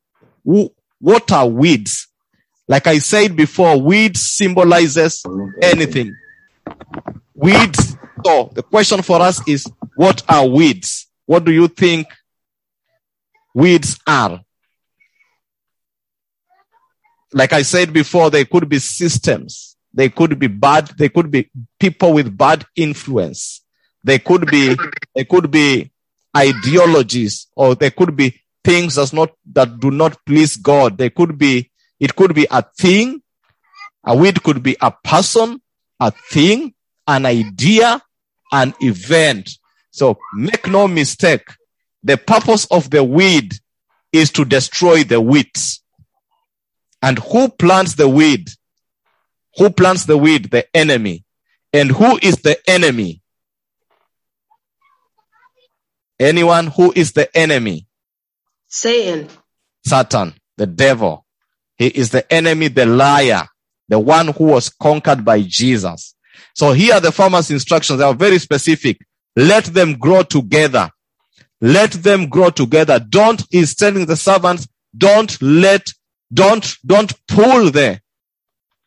[0.43, 2.07] What are weeds?
[2.67, 5.23] Like I said before, weeds symbolizes
[5.61, 6.15] anything.
[7.35, 7.97] Weeds.
[8.25, 11.07] So the question for us is, what are weeds?
[11.25, 12.07] What do you think
[13.53, 14.41] weeds are?
[17.33, 19.75] Like I said before, they could be systems.
[19.93, 20.87] They could be bad.
[20.97, 23.61] They could be people with bad influence.
[24.03, 24.75] They could be,
[25.15, 25.91] they could be
[26.35, 30.97] ideologies or they could be things that's not, that do not please God.
[30.97, 33.21] They could be, it could be a thing.
[34.03, 35.61] A weed could be a person,
[35.99, 36.73] a thing,
[37.05, 38.01] an idea,
[38.51, 39.51] an event.
[39.91, 41.47] So make no mistake.
[42.03, 43.53] The purpose of the weed
[44.11, 45.79] is to destroy the wheat.
[47.01, 48.49] And who plants the weed?
[49.57, 50.51] Who plants the weed?
[50.51, 51.25] The enemy.
[51.73, 53.21] And who is the enemy?
[56.19, 57.87] Anyone who is the enemy?
[58.67, 59.29] Satan.
[59.85, 61.25] Satan, the devil.
[61.77, 63.47] He is the enemy, the liar,
[63.87, 66.15] the one who was conquered by Jesus.
[66.53, 68.97] So here the farmer's instructions are very specific.
[69.35, 70.91] Let them grow together.
[71.61, 72.99] Let them grow together.
[72.99, 75.91] Don't, he's telling the servants, don't let,
[76.33, 78.01] don't, don't pull the,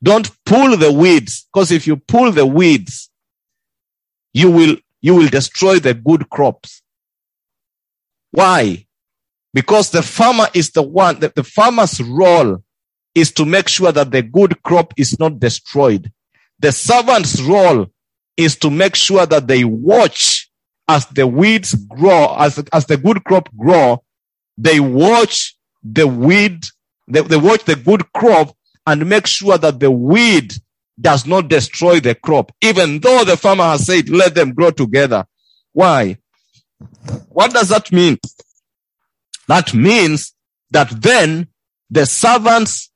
[0.02, 1.46] don't pull the weeds.
[1.52, 3.10] Because if you pull the weeds,
[4.32, 6.82] you will, you will destroy the good crops.
[8.30, 8.86] Why?
[9.52, 12.62] Because the farmer is the one, the, the farmer's role
[13.14, 16.10] is to make sure that the good crop is not destroyed.
[16.58, 17.88] The servant's role
[18.36, 20.50] is to make sure that they watch
[20.92, 24.02] as the weeds grow, as, as the good crop grow,
[24.58, 26.64] they watch the weed,
[27.08, 28.54] they, they watch the good crop
[28.86, 30.52] and make sure that the weed
[31.00, 35.24] does not destroy the crop, even though the farmer has said, let them grow together.
[35.72, 36.18] Why?
[37.30, 38.18] What does that mean?
[39.48, 40.34] That means
[40.70, 41.48] that then
[41.90, 42.90] the servants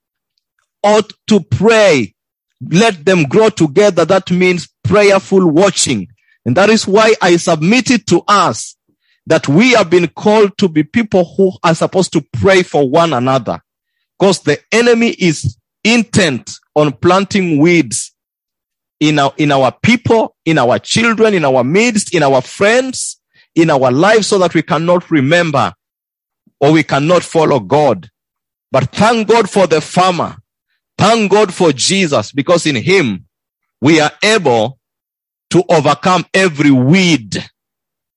[0.82, 2.14] ought to pray.
[2.60, 4.04] Let them grow together.
[4.04, 6.08] That means prayerful watching.
[6.46, 8.76] And that is why I submitted to us
[9.26, 13.12] that we have been called to be people who are supposed to pray for one
[13.12, 13.60] another.
[14.18, 18.12] Because the enemy is intent on planting weeds
[19.00, 23.20] in our, in our people, in our children, in our midst, in our friends,
[23.56, 25.74] in our lives so that we cannot remember
[26.60, 28.08] or we cannot follow God.
[28.70, 30.36] But thank God for the farmer.
[30.96, 33.26] Thank God for Jesus because in him
[33.80, 34.75] we are able
[35.50, 37.36] to overcome every weed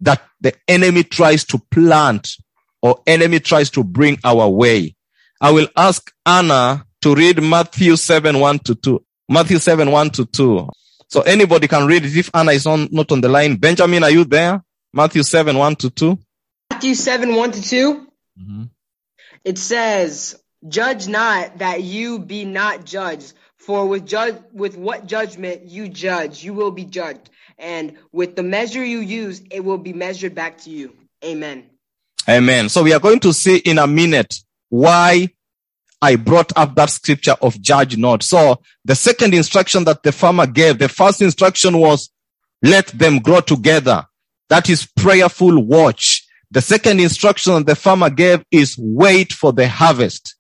[0.01, 2.35] that the enemy tries to plant
[2.81, 4.95] or enemy tries to bring our way.
[5.41, 9.03] I will ask Anna to read Matthew 7, 1 to 2.
[9.29, 10.69] Matthew 7, 1 to 2.
[11.07, 13.55] So anybody can read it if Anna is on, not on the line.
[13.55, 14.63] Benjamin, are you there?
[14.93, 16.19] Matthew 7, 1 to 2.
[16.71, 18.07] Matthew 7, 1 to 2.
[18.39, 18.63] Mm-hmm.
[19.43, 23.33] It says, Judge not that you be not judged,
[23.69, 24.11] for with
[24.51, 27.29] with what judgment you judge, you will be judged.
[27.59, 30.95] And with the measure you use, it will be measured back to you.
[31.23, 31.69] Amen.
[32.27, 32.69] Amen.
[32.69, 34.37] So we are going to see in a minute
[34.69, 35.29] why
[36.01, 38.23] I brought up that scripture of judge not.
[38.23, 42.09] So the second instruction that the farmer gave, the first instruction was
[42.63, 44.03] let them grow together.
[44.49, 46.25] That is prayerful watch.
[46.49, 50.33] The second instruction that the farmer gave is wait for the harvest.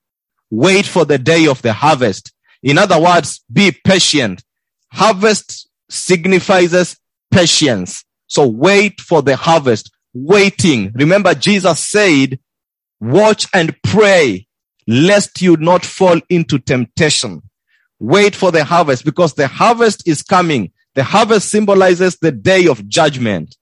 [0.49, 2.33] Wait for the day of the harvest.
[2.63, 4.43] In other words, be patient.
[4.91, 6.97] Harvest signifies
[7.31, 8.03] patience.
[8.27, 9.91] So wait for the harvest.
[10.13, 10.91] Waiting.
[10.95, 12.39] Remember Jesus said,
[12.99, 14.47] watch and pray
[14.87, 17.41] lest you not fall into temptation.
[17.99, 20.71] Wait for the harvest because the harvest is coming.
[20.95, 23.55] The harvest symbolizes the day of judgment.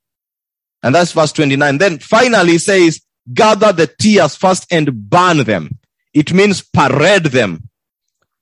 [0.84, 1.80] And that's verse 29.
[1.80, 3.02] Then finally says,
[3.34, 5.80] gather the tares first and burn them.
[6.14, 7.70] It means parade them,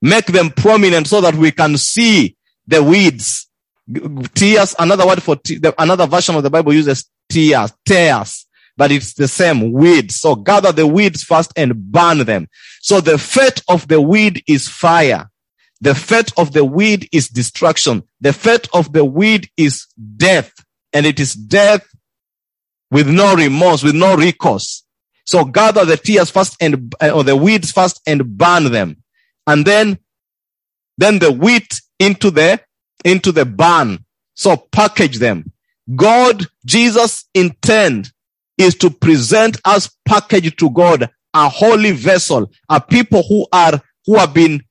[0.06, 2.38] make them prominent so that we can see
[2.68, 3.48] the weeds.
[4.36, 8.46] Tares, another word for te- another version of the Bible uses tares, tares,
[8.78, 10.16] but it's the same weeds.
[10.16, 12.48] So gather the weeds first and burn them.
[12.82, 15.30] So the fate of the weed is fire.
[15.82, 18.04] The fate of the weed is destruction.
[18.22, 19.88] The fate of the weed is
[20.18, 20.54] death.
[20.94, 21.86] And it is death
[22.92, 24.84] with no remorse, with no recourse.
[25.26, 28.98] So gather the tares first and, uh, or the weeds first and burn them.
[29.48, 30.00] And then,
[30.98, 32.60] then the wheat into the,
[33.04, 34.06] into the barn.
[34.34, 35.52] So package them.
[35.96, 38.12] God, Jesus intend
[38.58, 44.18] is to present us packaged to God, a holy vessel, a people who are, who
[44.18, 44.64] have been,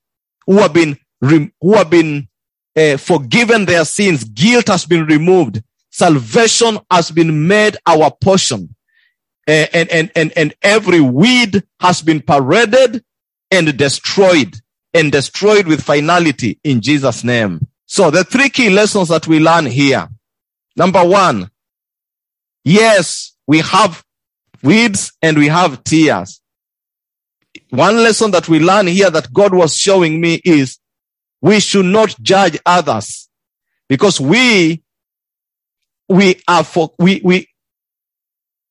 [0.46, 2.28] who have been, who have been
[2.76, 4.24] uh, forgiven their sins.
[4.24, 5.62] Guilt has been removed.
[5.90, 8.74] Salvation has been made our portion.
[9.46, 13.04] Uh, and, and, and, and every weed has been paraded
[13.50, 14.56] and destroyed
[14.94, 17.66] and destroyed with finality in Jesus' name.
[17.84, 20.08] So the three key lessons that we learn here.
[20.76, 21.50] Number one,
[22.64, 24.02] yes, we have
[24.62, 26.40] weeds and we have tares.
[27.70, 30.78] One lesson that we learn here that God was showing me is
[31.42, 33.28] we should not judge others
[33.88, 34.82] because we,
[36.08, 37.48] we are for, we, we,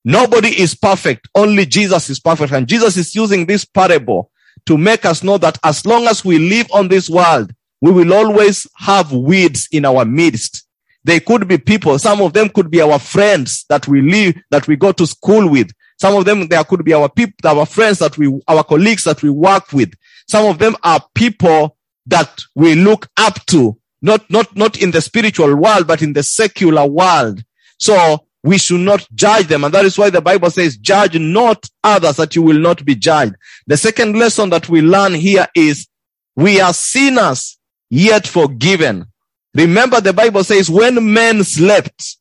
[0.04, 1.28] nobody is perfect.
[1.36, 2.54] Only Jesus is perfect.
[2.54, 4.32] And Jesus is using this parable
[4.66, 7.52] to make us know that as long as we live on this world,
[7.82, 10.66] we will always have weeds in our midst.
[11.04, 12.00] They could be people.
[12.00, 15.50] Some of them could be our friends that we live, that we go to school
[15.50, 15.70] with.
[16.00, 19.22] Some of them, there could be our people, our friends that we, our colleagues that
[19.22, 19.94] we work with.
[20.30, 25.02] Some of them are people that we look up to, not, not, not in the
[25.02, 27.44] spiritual world, but in the secular world.
[27.80, 29.64] So we should not judge them.
[29.64, 32.94] And that is why the Bible says, judge not others that you will not be
[32.94, 33.36] judged.
[33.68, 35.88] The second lesson that we learn here is
[36.36, 37.58] we are sinners
[37.90, 39.06] yet forgiven.
[39.56, 42.18] Remember the Bible says when men slept,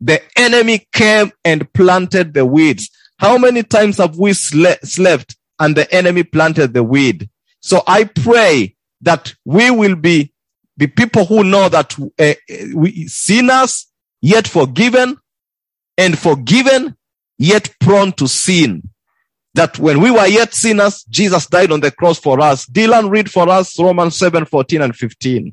[0.00, 2.90] the enemy came and planted the weeds.
[3.18, 7.28] How many times have we sle- slept and the enemy planted the weed?
[7.60, 10.32] So I pray that we will be
[10.76, 12.34] the people who know that uh,
[12.74, 13.86] we sinners
[14.20, 15.16] yet forgiven
[15.98, 16.96] and forgiven
[17.36, 18.88] yet prone to sin.
[19.54, 22.64] That when we were yet sinners, Jesus died on the cross for us.
[22.66, 25.52] Dylan, read for us Romans 7, 14 and 15.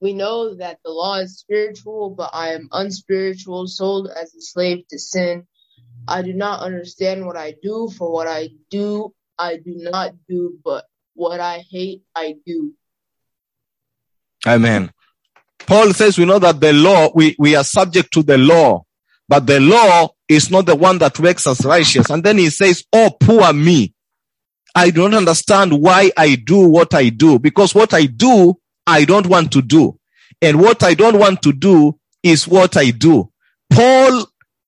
[0.00, 4.86] We know that the law is spiritual, but I am unspiritual, sold as a slave
[4.90, 5.46] to sin.
[6.06, 10.58] I do not understand what I do, for what I do, I do not do,
[10.62, 10.84] but
[11.14, 12.74] what I hate, I do.
[14.46, 14.90] Amen.
[15.66, 18.85] Paul says we know that the law, we, we are subject to the law,
[19.28, 22.10] but the law is not the one that makes us righteous.
[22.10, 23.94] And then he says, Oh, poor me.
[24.74, 28.54] I don't understand why I do what I do because what I do,
[28.86, 29.98] I don't want to do.
[30.42, 33.30] And what I don't want to do is what I do.
[33.70, 34.26] Paul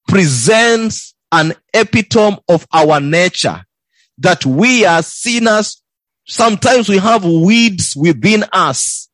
[0.09, 3.65] presents an epitome of our nature
[4.17, 5.83] that we are sinners.
[6.27, 9.09] Sometimes we have weeds within us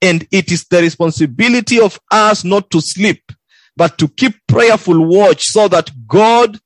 [0.00, 3.32] and it is the responsibility of us not to sleep,
[3.78, 6.58] but to keep prayerful watch so that God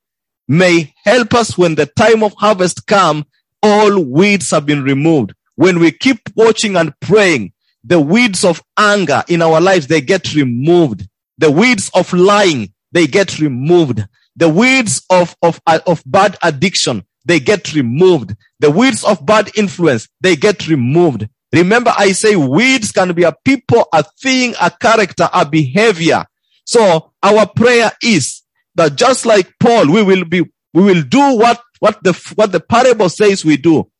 [0.48, 3.26] may help us when the time of harvest come,
[3.62, 5.34] all weeds have been removed.
[5.56, 7.52] When we keep watching and praying,
[7.84, 11.06] the weeds of anger in our lives, they get removed.
[11.36, 14.06] The weeds of lying, they get removed.
[14.36, 18.34] The weeds of, of, uh, of bad addiction, they get removed.
[18.60, 21.28] The weeds of bad influence, they get removed.
[21.52, 26.24] Remember, I say weeds can be a people, a thing, a character, a behavior.
[26.64, 28.42] So our prayer is
[28.74, 30.40] that just like Paul, we will be,
[30.72, 33.90] we will do what, what the, what the parable says we do.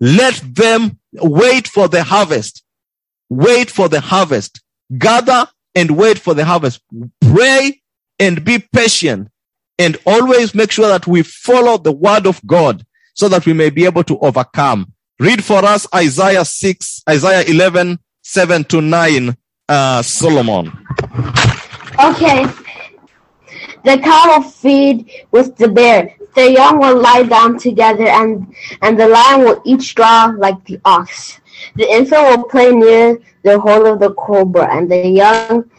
[0.00, 2.64] Let them wait for the harvest.
[3.30, 4.60] Wait for the harvest.
[4.98, 6.80] Gather and wait for the harvest.
[7.20, 7.80] Pray
[8.18, 9.28] and be patient
[9.78, 12.84] and always make sure that we follow the word of God
[13.14, 14.92] so that we may be able to overcome.
[15.18, 19.36] Read for us Isaiah 6, Isaiah 11, 7 to 9,
[19.68, 20.72] uh, Solomon.
[21.98, 22.46] Okay.
[23.84, 26.16] The cow will feed with the bear.
[26.34, 30.80] The young will lie down together, and, and the lion will eat straw like the
[30.84, 31.40] ox.
[31.76, 35.70] The infant will play near the hole of the cobra, and the young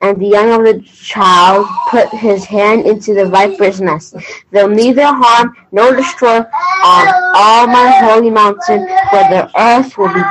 [0.00, 4.16] and the young of the child put his hand into the viper's nest.
[4.50, 10.22] They'll neither harm nor destroy on all my holy mountain, for the earth will be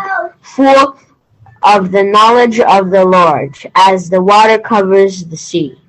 [0.42, 1.00] full
[1.64, 5.80] of the knowledge of the Lord, as the water covers the sea.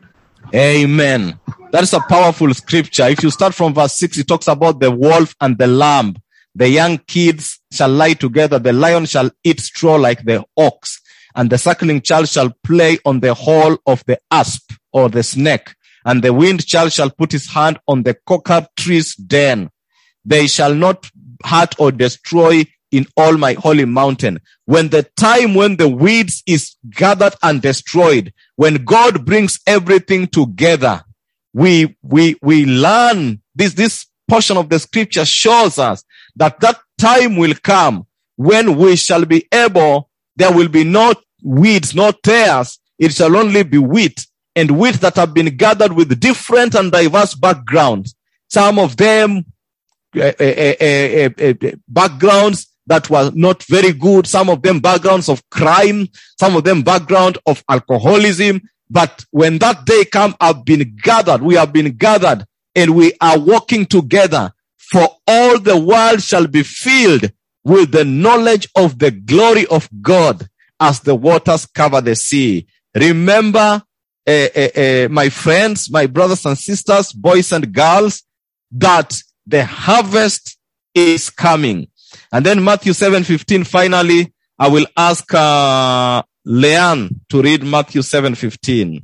[0.55, 1.39] Amen.
[1.73, 3.09] That is a powerful scripture.
[3.09, 6.17] If you start from verse 6, it talks about the wolf and the lamb.
[6.55, 8.59] The young kids shall lie together.
[8.59, 11.01] The lion shall eat straw like the ox
[11.35, 15.75] and the suckling child shall play on the hole of the asp or the snake
[16.05, 19.71] and the wind child shall put his hand on the cockatrice's den.
[20.25, 21.11] They shall not
[21.45, 22.65] hurt or destroy
[22.95, 24.41] in all my holy mountain.
[24.67, 31.03] When the time when the weeds is gathered and destroyed, when God brings everything together,
[31.53, 36.05] we, we, we learn this, this portion of the scripture shows us
[36.37, 41.95] that that time will come when we shall be able, there will be no weeds,
[41.95, 42.79] no tares.
[42.99, 44.27] It shall only be wheat
[44.57, 48.15] and wheat that have been gathered with different and diverse backgrounds.
[48.49, 49.45] Some of them
[50.17, 51.55] uh, uh, uh,
[51.89, 54.27] backgrounds that were not very good.
[54.27, 56.09] Some of them backgrounds of crime.
[56.39, 58.63] Some of them background of alcoholism.
[58.91, 61.43] But when that day come, I've been gathered.
[61.43, 66.63] We have been gathered and we are walking together for all the world shall be
[66.63, 67.31] filled
[67.65, 72.67] with the knowledge of the glory of God as the waters cover the sea.
[72.95, 73.83] Remember,
[74.27, 78.23] uh, uh, uh, my friends, my brothers and sisters, boys and girls,
[78.71, 80.59] that the harvest
[80.95, 81.89] is coming.
[82.33, 89.01] And then Matthew 7:15 finally I will ask uh Leanne to read Matthew 7:15.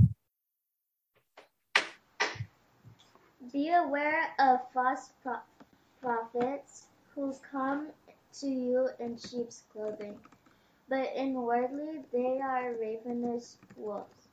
[3.53, 5.47] Be aware of false pro-
[6.01, 6.85] prophets
[7.15, 7.89] who come
[8.41, 10.17] to you in sheep's clothing,
[10.89, 14.29] but inwardly they are ravenous wolves.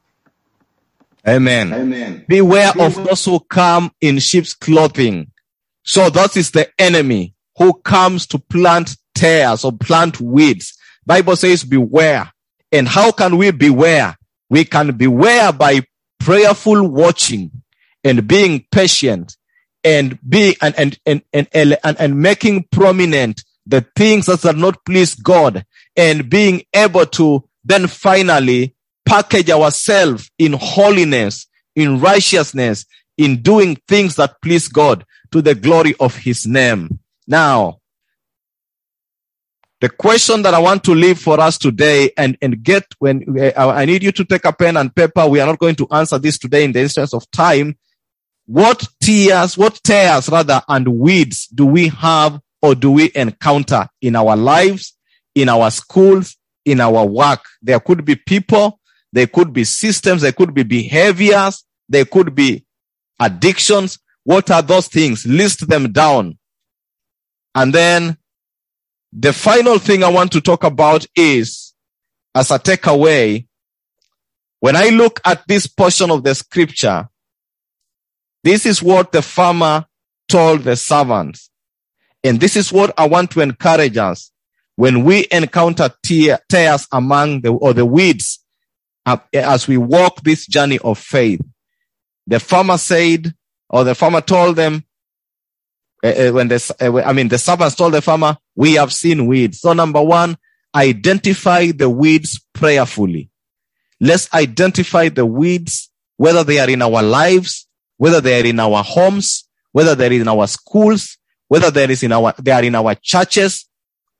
[1.28, 1.74] Amen.
[1.74, 2.26] Amen.
[2.28, 5.32] Beware of those who come in sheep's clothing.
[5.84, 10.78] So that is the enemy who comes to plant tares or plant weeds.
[11.06, 12.32] Bible says beware.
[12.72, 14.16] And how can we beware?
[14.50, 15.82] We can beware by
[16.20, 17.52] prayerful watching
[18.04, 19.38] and being patient
[19.84, 24.84] and being and and and and, and, and making prominent the things that are not
[24.86, 32.86] please God and being able to then finally package ourselves in holiness, in righteousness,
[33.18, 37.00] in doing things that please God to the glory of his name.
[37.28, 37.80] Now,
[39.80, 43.52] the question that I want to leave for us today and, and get when uh,
[43.70, 45.28] I need you to take a pen and paper.
[45.28, 47.78] We are not going to answer this today in the instance of time.
[48.48, 54.16] What tares, what tares rather and weeds do we have or do we encounter in
[54.16, 54.96] our lives,
[55.36, 57.44] in our schools, in our work?
[57.62, 58.80] There could be people,
[59.14, 62.66] there could be systems, there could be behaviors, there could be
[63.20, 64.00] addictions.
[64.24, 65.28] What are those things?
[65.28, 66.37] List them down.
[67.58, 68.18] And then
[69.12, 71.74] the final thing I want to talk about is
[72.36, 73.48] as a takeaway,
[74.60, 77.10] when I look at this portion of the scripture,
[78.44, 79.88] this is what the farmer
[80.30, 81.50] told the servants.
[82.24, 84.32] And this is what I want to encourage us
[84.76, 85.90] when we encounter
[86.48, 88.38] tares among the, or the weeds
[89.08, 91.42] uh, as we walk this journey of faith.
[92.28, 93.34] The farmer said,
[93.68, 94.84] or the farmer told them,
[96.04, 99.62] uh, when the, uh, I mean, the servants told the farmer, we have seen weeds.
[99.62, 100.38] So number one,
[100.76, 103.30] identify the weeds prayerfully.
[104.00, 107.68] Let's identify the weeds, whether they are in our lives,
[107.98, 111.18] whether they are in our homes, whether they're in our schools,
[111.48, 113.68] whether there is in our, they are in our churches,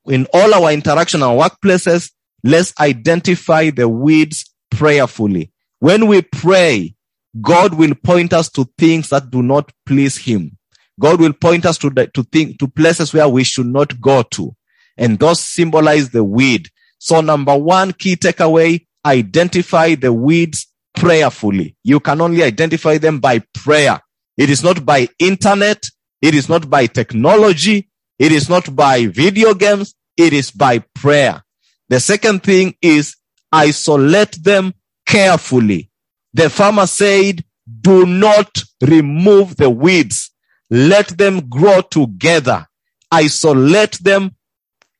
[0.06, 2.10] in all our interaction, our workplaces.
[2.42, 5.52] Let's identify the weeds prayerfully.
[5.78, 6.94] When we pray,
[7.40, 10.57] God will point us to things that do not please him.
[10.98, 14.54] God will point us to, to think, to places where we should not go to.
[14.96, 16.68] And those symbolize the weed.
[16.98, 21.76] So number one key takeaway, identify the weeds prayerfully.
[21.84, 24.00] You can only identify them by prayer.
[24.36, 25.84] It is not by internet.
[26.20, 27.88] It is not by technology.
[28.18, 29.94] It is not by video games.
[30.16, 31.42] It is by prayer.
[31.88, 33.16] The second thing is
[33.52, 34.74] isolate them
[35.06, 35.90] carefully.
[36.34, 37.44] The farmer said,
[37.80, 40.27] do not remove the weeds.
[40.70, 42.66] Let them grow together.
[43.10, 44.36] Isolate them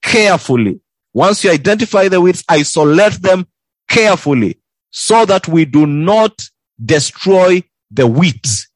[0.03, 0.81] carefully.
[1.13, 3.47] Once you identify the weeds, isolate them
[3.89, 4.61] carefully
[4.91, 6.43] so that we do not
[6.85, 8.67] destroy the wheat.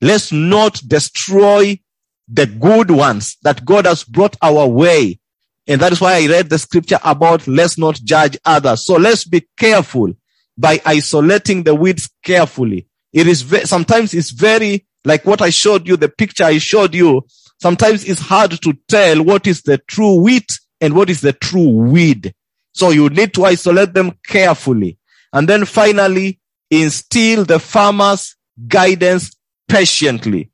[0.00, 1.80] Let's not destroy
[2.28, 5.18] the good ones that God has brought our way.
[5.66, 8.84] And that is why I read the scripture about let's not judge others.
[8.84, 10.12] So let's be careful
[10.56, 12.86] by isolating the weeds carefully.
[13.12, 16.94] It is ve- sometimes it's very like what I showed you, the picture I showed
[16.94, 17.26] you.
[17.60, 21.68] Sometimes it's hard to tell what is the true wheat and what is the true
[21.68, 22.34] weed.
[22.72, 24.98] So you need to isolate them carefully.
[25.32, 26.40] And then finally,
[26.70, 28.36] instill the farmer's
[28.66, 29.34] guidance
[29.68, 30.50] patiently.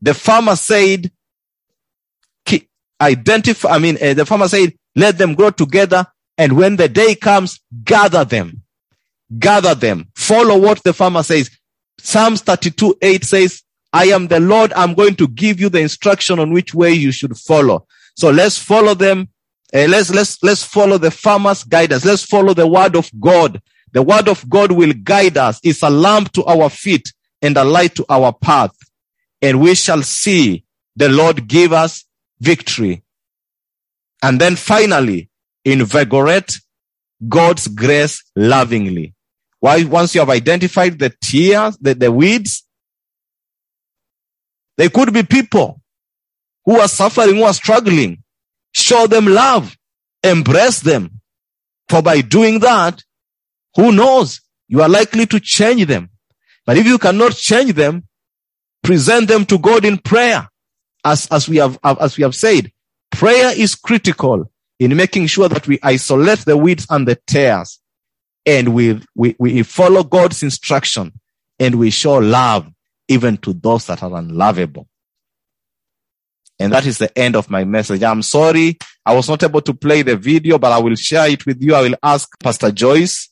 [0.00, 1.10] The farmer said,
[3.00, 6.06] identify, I mean, uh, the farmer said, let them grow together.
[6.38, 8.62] And when the day comes, gather them,
[9.38, 11.50] gather them, follow what the farmer says.
[11.98, 13.62] Psalms 32, 8 says,
[13.96, 14.74] I am the Lord.
[14.74, 17.86] I'm going to give you the instruction on which way you should follow.
[18.14, 19.30] So let's follow them.
[19.72, 22.04] Uh, let's, let's, let's follow the farmer's guidance.
[22.04, 23.62] Let's follow the word of God.
[23.92, 25.60] The word of God will guide us.
[25.62, 28.76] It's a lamp to our feet and a light to our path.
[29.40, 32.04] And we shall see the Lord give us
[32.38, 33.02] victory.
[34.22, 35.30] And then finally,
[35.64, 36.60] invigorate
[37.26, 39.14] God's grace lovingly.
[39.60, 42.65] Why, once you have identified the tares, the, the weeds,
[44.76, 45.80] they could be people
[46.64, 48.22] who are suffering, who are struggling.
[48.72, 49.76] Show them love.
[50.22, 51.20] Embrace them.
[51.88, 53.02] For by doing that,
[53.76, 54.40] who knows?
[54.68, 56.10] You are likely to change them.
[56.66, 58.04] But if you cannot change them,
[58.82, 60.48] present them to God in prayer.
[61.04, 62.72] As, as we have, as we have said,
[63.12, 64.50] prayer is critical
[64.80, 67.78] in making sure that we isolate the weeds and the tares
[68.44, 71.12] and we, we, we follow God's instruction
[71.58, 72.68] and we show love
[73.08, 74.88] even to those that are unlovable.
[76.58, 78.02] And that is the end of my message.
[78.02, 78.78] I'm sorry.
[79.04, 81.74] I was not able to play the video, but I will share it with you.
[81.74, 83.28] I will ask Pastor Joyce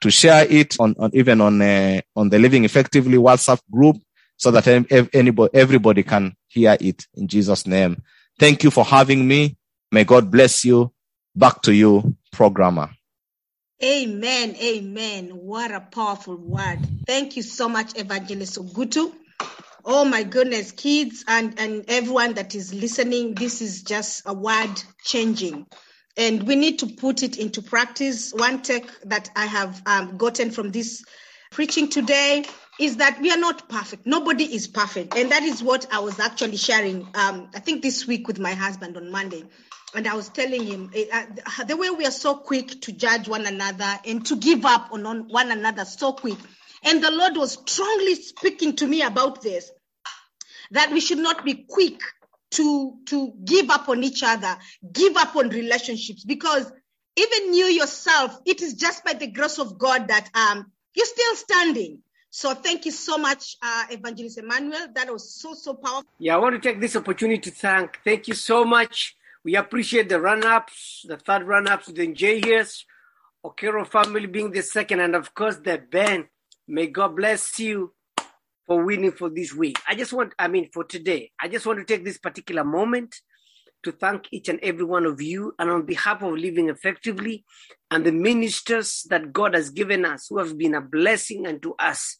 [0.00, 3.96] to share it on, on even on, uh, on the Living Effectively WhatsApp group
[4.36, 4.66] so that
[5.12, 8.02] anybody, everybody can hear it in Jesus name.
[8.38, 9.56] Thank you for having me.
[9.92, 10.92] May God bless you.
[11.36, 12.90] Back to you, programmer.
[13.84, 14.54] Amen.
[14.62, 15.30] Amen.
[15.30, 16.78] What a powerful word.
[17.06, 19.12] Thank you so much, Evangelist Ogutu.
[19.84, 24.70] Oh my goodness, kids and, and everyone that is listening, this is just a word
[25.02, 25.66] changing.
[26.16, 28.32] And we need to put it into practice.
[28.32, 31.04] One take that I have um, gotten from this
[31.50, 32.44] preaching today
[32.78, 34.06] is that we are not perfect.
[34.06, 35.16] Nobody is perfect.
[35.16, 38.52] And that is what I was actually sharing, um, I think this week with my
[38.52, 39.44] husband on Monday.
[39.94, 43.46] And I was telling him uh, the way we are so quick to judge one
[43.46, 46.38] another and to give up on, on one another so quick.
[46.84, 49.70] And the Lord was strongly speaking to me about this
[50.70, 52.00] that we should not be quick
[52.52, 54.56] to, to give up on each other,
[54.90, 56.70] give up on relationships, because
[57.16, 61.36] even you yourself, it is just by the grace of God that um, you're still
[61.36, 61.98] standing.
[62.30, 64.88] So thank you so much, uh, Evangelist Emmanuel.
[64.94, 66.08] That was so, so powerful.
[66.18, 67.98] Yeah, I want to take this opportunity to thank.
[68.04, 69.16] Thank you so much.
[69.44, 72.84] We appreciate the run-ups, the third run-ups, the Njehias,
[73.44, 76.26] Okero family being the second, and of course the band.
[76.68, 77.92] May God bless you
[78.66, 79.80] for winning for this week.
[79.88, 83.16] I just want, I mean, for today, I just want to take this particular moment
[83.82, 87.44] to thank each and every one of you and on behalf of Living Effectively
[87.90, 92.16] and the ministers that God has given us who have been a blessing unto us.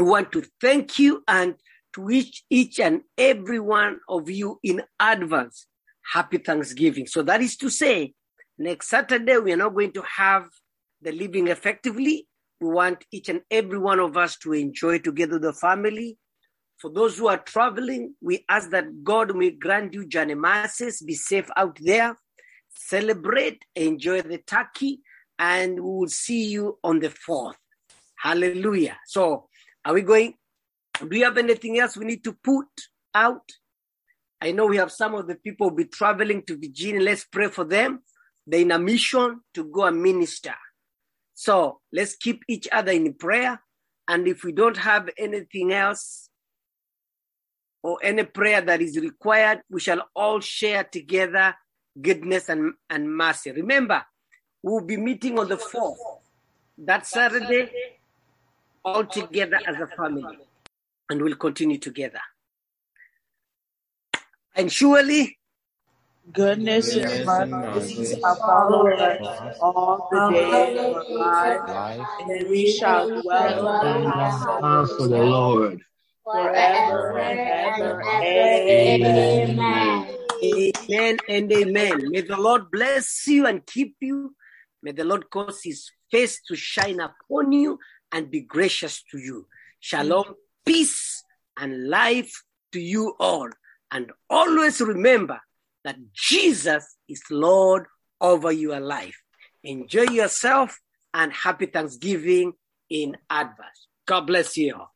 [0.00, 1.56] I want to thank you and
[1.94, 5.66] to each, each and every one of you in advance.
[6.12, 7.06] Happy Thanksgiving.
[7.06, 8.14] So that is to say,
[8.58, 10.48] next Saturday, we are not going to have
[11.00, 12.26] the Living Effectively.
[12.60, 16.18] We want each and every one of us to enjoy together the family.
[16.78, 21.14] For those who are traveling, we ask that God may grant you journey masses, be
[21.14, 22.16] safe out there,
[22.74, 25.00] celebrate, enjoy the turkey,
[25.38, 27.54] and we will see you on the 4th.
[28.16, 28.98] Hallelujah.
[29.06, 29.48] So,
[29.84, 30.34] are we going?
[31.08, 32.66] Do you have anything else we need to put
[33.14, 33.42] out?
[34.44, 37.00] I know we have some of the people will be traveling to Virginia.
[37.00, 38.00] Let's pray for them.
[38.46, 40.52] They're in a mission to go and minister.
[41.32, 43.62] So let's keep each other in prayer.
[44.06, 46.28] And if we don't have anything else
[47.82, 51.54] or any prayer that is required, we shall all share together
[51.98, 53.50] goodness and, and mercy.
[53.50, 54.04] Remember,
[54.62, 55.96] we'll be meeting on the 4th,
[56.76, 57.70] that Saturday,
[58.84, 60.36] all together as a family.
[61.08, 62.20] And we'll continue together.
[64.54, 65.38] And surely
[66.32, 73.06] Goodness and mercy shall follow us all the days of our life, and we shall
[73.22, 75.80] dwell in the house of the Lord
[76.24, 78.02] forever and ever.
[78.02, 80.08] Amen.
[80.42, 82.10] Amen and amen.
[82.10, 84.34] May the Lord bless you and keep you.
[84.82, 87.78] May the Lord cause his face to shine upon you
[88.12, 89.46] and be gracious to you.
[89.80, 90.34] Shalom,
[90.64, 91.22] peace,
[91.58, 92.42] and life
[92.72, 93.48] to you all.
[93.90, 95.40] And always remember
[95.84, 97.86] that Jesus is Lord
[98.20, 99.20] over your life.
[99.62, 100.78] Enjoy yourself
[101.12, 102.52] and happy Thanksgiving
[102.90, 103.88] in advance.
[104.06, 104.90] God bless you all.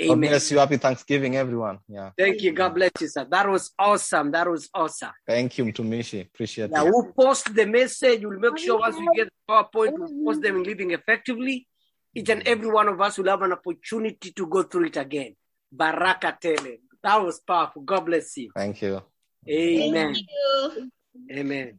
[0.00, 0.20] Amen.
[0.20, 0.58] God bless you.
[0.58, 1.78] Happy Thanksgiving, everyone.
[1.88, 2.10] Yeah.
[2.18, 2.52] Thank you.
[2.52, 3.26] God bless you, sir.
[3.30, 4.30] That was awesome.
[4.30, 5.12] That was awesome.
[5.26, 6.22] Thank you, Mtumishi.
[6.22, 6.92] Appreciate Now, it.
[6.92, 8.22] we'll post the message.
[8.24, 11.66] We'll make sure once we get the PowerPoint, we'll post them in Living Effectively.
[12.14, 15.34] Each and every one of us will have an opportunity to go through it again.
[15.72, 16.78] Baraka Tele.
[17.06, 17.82] That was powerful.
[17.82, 18.50] God bless you.
[18.56, 19.00] Thank you.
[19.48, 20.14] Amen.
[20.14, 20.90] Thank you.
[21.30, 21.78] Amen.